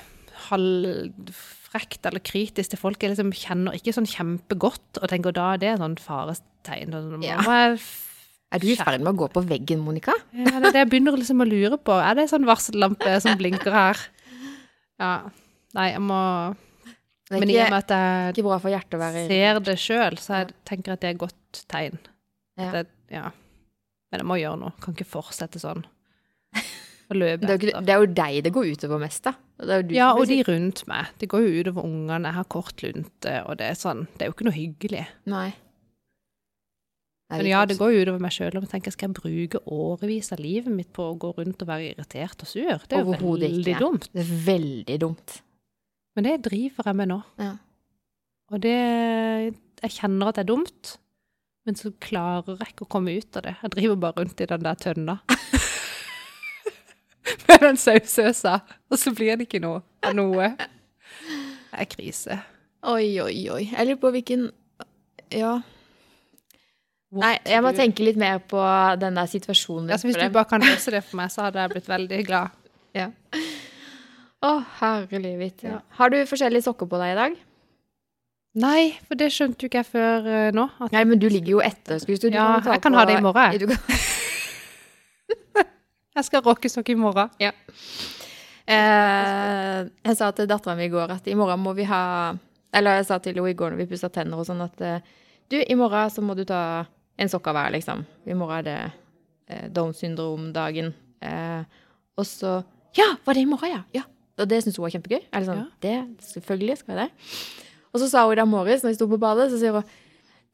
[0.49, 5.62] halvfrekt eller kritisk til folk jeg liksom kjenner ikke sånn kjempegodt, og tenker da er
[5.64, 6.91] det sånn farestegn.
[6.91, 7.38] Sånn, Ja.
[7.45, 7.80] må jeg
[8.50, 10.16] Er du i ferd med å gå på veggen, Monica?
[10.34, 11.93] Ja, det er det jeg begynner liksom å lure på.
[12.02, 14.02] Er det en sånn varsellampe som blinker her?
[15.00, 15.12] Ja.
[15.78, 16.22] Nei, jeg må
[17.30, 21.14] Men i og med at jeg ser det sjøl, så jeg tenker at det er
[21.14, 22.02] et godt tegn.
[22.58, 22.72] Ja.
[22.74, 22.84] Det,
[23.14, 23.30] ja.
[24.10, 24.74] Men jeg må gjøre noe.
[24.82, 25.86] Kan ikke fortsette sånn.
[27.10, 29.34] Løpe det er, jo det er jo deg det går utover mest, da.
[29.93, 31.10] Ja, og de rundt meg.
[31.22, 32.30] Det går jo utover ungene.
[32.30, 35.06] Jeg har kort lunte, og det er sånn Det er jo ikke noe hyggelig.
[35.30, 35.50] Nei.
[37.30, 38.55] Men ja, det går jo utover meg sjøl.
[38.57, 41.69] Om jeg tenker skal jeg bruke årevis av livet mitt på å gå rundt og
[41.69, 42.82] være irritert og sur?
[42.89, 43.82] Det er jo veldig ikke.
[43.84, 44.07] dumt.
[44.15, 45.36] Det er veldig dumt.
[46.17, 47.19] Men det driver jeg med nå.
[47.38, 47.51] Ja.
[48.49, 48.73] Og det
[49.80, 50.95] Jeg kjenner at det er dumt,
[51.69, 53.53] men så klarer jeg ikke å komme ut av det.
[53.61, 55.19] Jeg driver bare rundt i den der tønna.
[57.47, 58.55] Med den sausøsa,
[58.89, 60.49] og så blir det ikke noe av noe.
[60.57, 62.39] Det er krise.
[62.89, 63.63] Oi, oi, oi.
[63.69, 64.49] Jeg lurer på hvilken
[65.36, 65.59] Ja.
[67.10, 68.62] What Nei, jeg må tenke litt mer på
[69.01, 69.89] den der situasjonen.
[69.95, 72.47] Altså, hvis du bare kan løse det for meg, så hadde jeg blitt veldig glad.
[72.97, 73.05] Ja.
[74.41, 74.49] Å,
[74.80, 75.62] herlig vitt.
[75.68, 75.76] Ja.
[75.99, 77.36] Har du forskjellige sokker på deg i dag?
[78.60, 80.64] Nei, for det skjønte jo ikke jeg før uh, nå.
[80.82, 82.01] At, Nei, men du ligger jo etter.
[82.01, 85.68] Du, du Ja, kan jeg kan på- ha det i morgen, kan-
[86.18, 87.30] jeg skal rocke sokker i morgen.
[87.39, 87.51] Ja.
[88.70, 92.36] Eh, jeg sa til dattera mi i går at i morgen må vi ha
[92.74, 94.99] Eller jeg sa til henne i går når vi pussa tenner og sånn, at eh,
[95.49, 96.86] du, i morgen så må du ta
[97.20, 98.05] en sokk av hver, liksom.
[98.30, 98.78] I morgen er det
[99.51, 100.93] eh, Downs syndrom-dagen.
[101.22, 101.63] Eh,
[102.20, 102.59] og så
[102.97, 103.82] Ja, var det i morgen, ja?
[104.01, 104.03] ja.
[104.39, 105.20] Og det syns hun var kjempegøy.
[105.36, 105.95] Er det sånn, det,
[106.32, 107.34] selvfølgelig skal jeg det.
[107.93, 109.84] Og så sa hun i dag morges, når vi sto på badet, så sier hun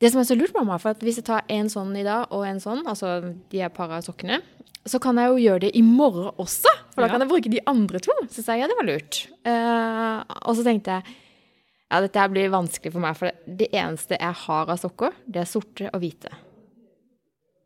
[0.04, 2.26] det som er så lurt, mamma, for at hvis jeg tar en sånn i dag
[2.36, 3.14] og en sånn, altså
[3.54, 4.42] de er par av sokkene,
[4.86, 6.74] så kan jeg jo gjøre det i morgen også.
[6.92, 7.12] For da Ja.
[7.14, 8.12] kan jeg bruke de andre to.
[8.30, 9.22] Så sa jeg ja, det var lurt.
[9.48, 11.16] Eh, og så tenkte jeg
[11.92, 15.42] ja, dette blir vanskelig for meg, for det, det eneste jeg har av sokker, det
[15.46, 16.34] er sorte og hvite.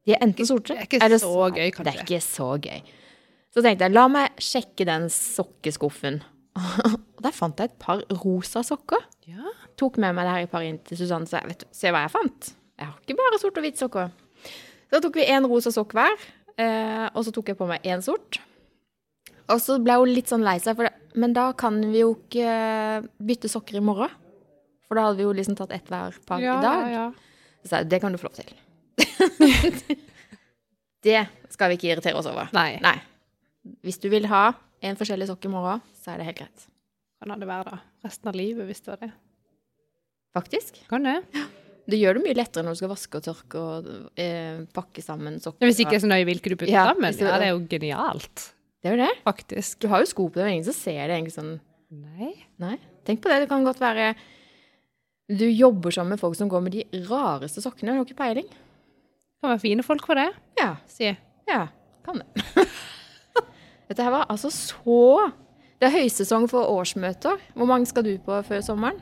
[0.10, 1.86] De er enten sorte Det er ikke eller- så gøy, kanskje.
[1.86, 2.82] Det er ikke så gøy.
[3.53, 6.20] Så tenkte jeg, la meg sjekke den sokkeskuffen.
[7.18, 9.51] Og der fant jeg et par rosa sokker Ja.
[9.78, 11.88] tok med meg det her i par inn til Susanne, og sa vet du, se
[11.93, 12.49] hva jeg fant.
[12.80, 14.12] Jeg har ikke bare sort og hvit sokker.
[14.91, 16.16] Så tok vi en rosa sokk hver,
[16.57, 18.39] eh, og så tok jeg på meg én sort.
[19.49, 22.16] Og så ble hun litt sånn lei seg, for det, men da kan vi jo
[22.16, 24.10] ikke bytte sokker i morgen.
[24.88, 26.88] For da hadde vi jo liksom tatt ett hver par Ja, i dag.
[26.88, 27.12] ja, ja.
[27.64, 28.53] Så sa jeg, det kan du få lov til.
[31.08, 31.22] det
[31.54, 32.50] skal vi ikke irritere oss over.
[32.56, 32.74] Nei.
[32.84, 32.97] Nei.
[33.86, 34.50] Hvis du vil ha
[34.86, 36.68] en forskjellig sokk i morgen, så er det helt greit.
[37.20, 37.80] Kan det være da?
[38.06, 39.10] Resten av livet, hvis det var det.
[40.36, 40.78] Faktisk.
[40.91, 41.18] Kan det?
[41.89, 43.88] Det gjør det mye lettere når du skal vaske og tørke og
[44.22, 45.66] eh, pakke sammen sokker.
[45.68, 47.10] Hvis ikke er så nøye hvilke du putter Ja, sammen.
[47.12, 48.43] Det, Ja, det er jo genialt,
[48.80, 49.14] Det er jo det.
[49.26, 49.80] faktisk.
[49.82, 51.56] Du har jo sko på deg, og ingen som ser det egentlig sånn
[51.89, 52.36] Nei.
[52.62, 52.76] Nei.
[53.08, 53.39] Tenk på det.
[53.41, 54.12] Det kan godt være
[55.30, 57.93] du jobber sammen med folk som går med de rareste sokkene.
[57.93, 58.47] Du har ikke peiling.
[59.40, 60.30] Kan være fine folk for det,
[60.60, 60.76] Ja.
[60.88, 61.14] si.
[61.48, 61.68] Ja,
[62.06, 62.46] kan det.
[63.90, 65.32] Dette her var altså så
[65.80, 67.40] Det er høysesong for årsmøter.
[67.56, 69.00] Hvor mange skal du på før sommeren?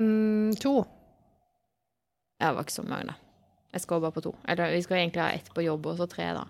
[0.00, 0.80] Mm, to.
[2.40, 3.14] Det var ikke så mange, da.
[3.74, 4.32] Jeg skal bare på to.
[4.48, 6.46] Eller vi skal egentlig ha ett på jobb, og så tre, da.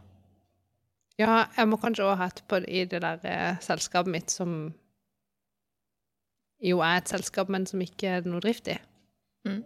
[1.19, 4.73] Ja, jeg må kanskje også ha et på i det der eh, selskapet mitt som
[6.63, 8.79] jo er et selskap, men som ikke er noe drift i.
[9.49, 9.65] Mm.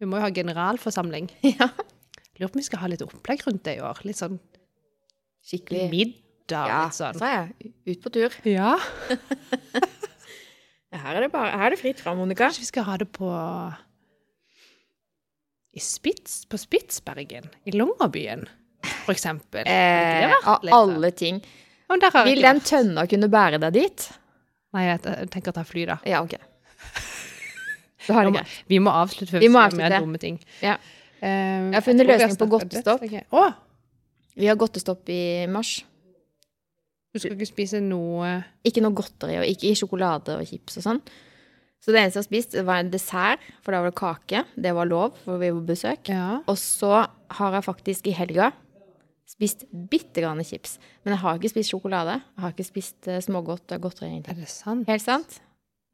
[0.00, 1.30] Vi må jo ha generalforsamling.
[1.54, 1.70] Ja.
[2.40, 4.00] Lurer på om vi skal ha litt opplegg rundt det i år.
[4.08, 4.38] Litt sånn
[5.44, 5.88] Skikkelig.
[5.92, 7.16] middag, Ja, sånn.
[7.18, 8.36] så er jeg ut på tur.
[8.48, 8.76] Ja.
[10.92, 12.44] Her er det, bare, her er det fritt fram, Monica.
[12.44, 13.28] Kanskje vi skal ha det på
[15.72, 18.42] i Spits, på Spitsbergen, i Longyearbyen,
[19.06, 19.64] for eksempel.
[19.64, 20.72] Eh, av sånn?
[20.76, 21.38] alle ting.
[21.88, 24.04] Ja, Vil den tønna kunne bære deg dit?
[24.76, 25.96] Nei, jeg, jeg tenker å ta fly, da.
[26.08, 26.36] Ja, ok.
[28.06, 28.52] Da har det greit.
[28.68, 30.04] Vi må avslutte før Vi må sier mer avslutte.
[30.04, 30.38] dumme ting.
[30.64, 30.76] Ja.
[31.22, 33.02] Eh, Jeg har funnet løsning på godtestopp.
[33.06, 33.22] Okay.
[34.34, 35.84] Vi har godtestopp i mars.
[37.12, 40.86] du skal ikke spise noe Ikke noe godteri, og ikke i sjokolade og chips og
[40.88, 41.02] sånn.
[41.82, 44.44] Så det eneste jeg har spist, var en dessert, for da var det kake.
[44.54, 46.10] Det var lov, for vi var på besøk.
[46.14, 46.40] Ja.
[46.46, 47.06] Og så
[47.38, 48.52] har jeg faktisk i helga
[49.32, 50.76] spist bitte grann chips.
[51.02, 52.20] Men jeg har ikke spist sjokolade.
[52.20, 54.20] Jeg har ikke spist eh, smågodt og godteri.
[54.22, 54.86] Er det sant?
[54.90, 55.40] Helt sant?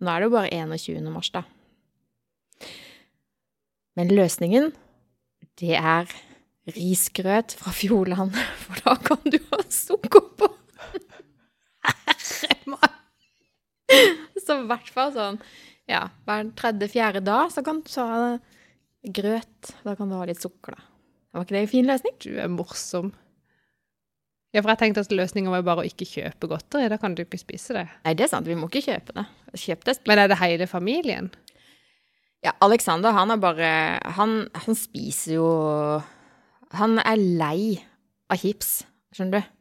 [0.02, 1.08] Nå er det jo bare 21.
[1.14, 1.42] mars, da.
[3.98, 4.72] Men løsningen,
[5.58, 6.10] det er
[6.76, 10.52] risgrøt fra Fjordland, for da kan du ha sukker på.
[14.48, 15.40] Så i hvert fall sånn,
[15.88, 18.36] ja, hver tredje-fjerde dag, så kan du ha
[19.18, 19.72] grøt.
[19.84, 20.84] Da kan du ha litt sukker, da.
[21.36, 22.14] Var ikke det en fin løsning?
[22.24, 23.12] Du er morsom.
[24.56, 26.88] Ja, for jeg tenkte at løsningen var bare å ikke kjøpe godteri.
[26.88, 27.84] Da kan du ikke spise det.
[28.06, 29.26] Nei, det er sant, vi må ikke kjøpe det.
[29.60, 29.98] Kjøp det.
[30.08, 31.28] Men er det hele familien?
[32.44, 33.68] Ja, Alexander, han er bare
[34.14, 35.46] Han, han spiser jo
[36.78, 37.78] Han er lei
[38.30, 38.82] av chips,
[39.16, 39.54] skjønner du.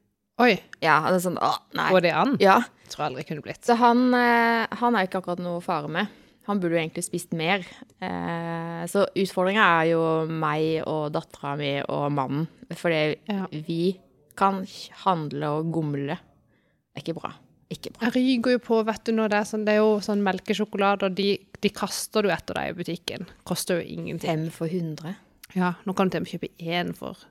[0.43, 0.51] Oi,
[0.84, 1.88] Ja, han er sånn Å, nei.
[1.95, 2.36] går det an?
[2.43, 2.59] Ja,
[2.91, 3.63] Tror jeg aldri jeg kunne blitt.
[3.65, 6.07] Så han, eh, han er ikke akkurat noe fare med.
[6.47, 7.65] Han burde jo egentlig spist mer.
[7.99, 12.45] Eh, så utfordringa er jo meg og dattera mi og mannen.
[12.71, 13.47] Fordi Ja.
[13.51, 13.97] vi
[14.39, 14.61] kan
[15.03, 16.15] handle og gomle.
[16.15, 17.34] Det er ikke bra.
[17.74, 18.07] Ikke bra.
[18.07, 21.09] Jeg ryker jo på, vet du, når det er sånn, det er jo sånn melkesjokolade,
[21.09, 21.32] og de,
[21.63, 23.28] de kaster du etter deg i butikken.
[23.47, 24.30] Koster jo ingenting.
[24.30, 25.18] Fem for 100.
[25.57, 27.26] Ja, nå kan du til og med kjøpe én for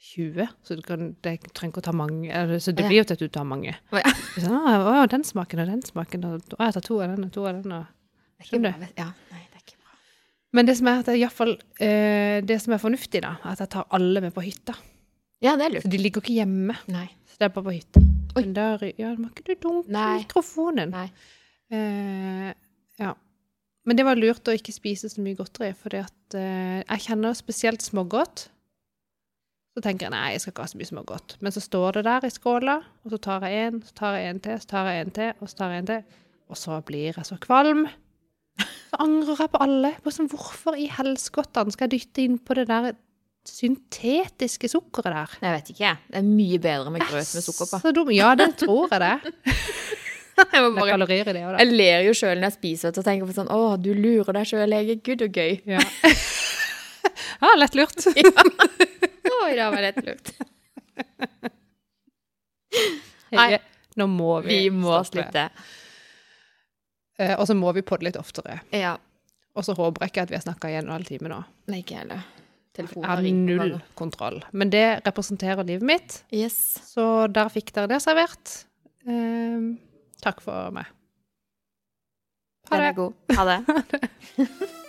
[0.00, 3.18] 20, så du kan, det trenger ikke å ta mange, så det blir jo til
[3.18, 3.74] at du tar mange.
[3.92, 4.12] Å, ja.
[4.48, 7.34] Å, å, den smaken og den smaken, og å, jeg tar to av den og
[7.34, 7.74] to av den.
[7.76, 8.16] Og.
[8.40, 8.88] Er Skjønner bra.
[8.96, 9.98] Ja, nei, det er ikke bra.
[10.56, 11.52] Men det som er, at er i fall,
[11.84, 14.76] eh, det som er fornuftig da, at jeg tar alle med på hytta.
[15.44, 15.84] Ja, det er lurt.
[15.84, 17.06] Så de ligger ikke hjemme, Nei.
[17.28, 18.04] så det er bare på hytta.
[18.36, 18.44] Oi.
[18.44, 20.20] Den der, ja, må ikke du dunke Nei.
[20.22, 20.94] mikrofonen.
[20.94, 21.08] Nei.
[21.74, 22.52] Eh,
[23.00, 23.14] ja.
[23.88, 27.82] Men det var lurt å ikke spise så mye godteri, for eh, jeg kjenner spesielt
[27.82, 28.48] smågodt.
[29.70, 31.36] Så tenker jeg nei, jeg skal ikke ha så mye smågodt.
[31.40, 34.30] Men så står det der i skåla, og så tar jeg en, så tar jeg
[34.30, 36.24] en til, så tar jeg en til, og så tar jeg en til.
[36.50, 37.84] Og så blir jeg så kvalm.
[38.90, 39.92] Så angrer jeg på alle.
[40.02, 42.90] På sånn, hvorfor i helskottene skal jeg dytte inn på det der
[43.48, 45.36] syntetiske sukkeret der?
[45.40, 45.92] Jeg vet ikke.
[46.10, 47.80] Det er mye bedre med grøt med sukker på.
[47.82, 48.10] Så dum.
[48.14, 49.14] Ja, det tror jeg det.
[50.40, 51.58] Jeg, må Det er bare, det også, da.
[51.60, 54.46] jeg ler jo sjøl når jeg spiser og tenker på sånn Å, du lurer deg
[54.48, 55.58] sjøl, jeg er gud og gøy.
[55.68, 55.82] Ja.
[57.42, 58.06] ja, lett lurt.
[59.42, 60.32] Oi, det var lett lurt.
[63.36, 63.50] Nei.
[64.00, 65.50] Nå må vi, Vi må slutte.
[67.20, 68.62] Eh, og så må vi podde litt oftere.
[68.72, 68.94] Ja.
[69.52, 71.32] Og så håper jeg ikke at vi har snakka i en og en halv time
[71.32, 71.42] nå.
[71.68, 72.24] Nei, ikke heller.
[72.88, 74.40] Jeg har null kontroll.
[74.52, 76.56] Men det representerer livet mitt, Yes.
[76.94, 78.64] så der fikk dere det servert.
[79.06, 79.70] Eh,
[80.22, 80.86] takk for meg.
[82.70, 83.12] Ha det.
[83.36, 83.60] Ha det.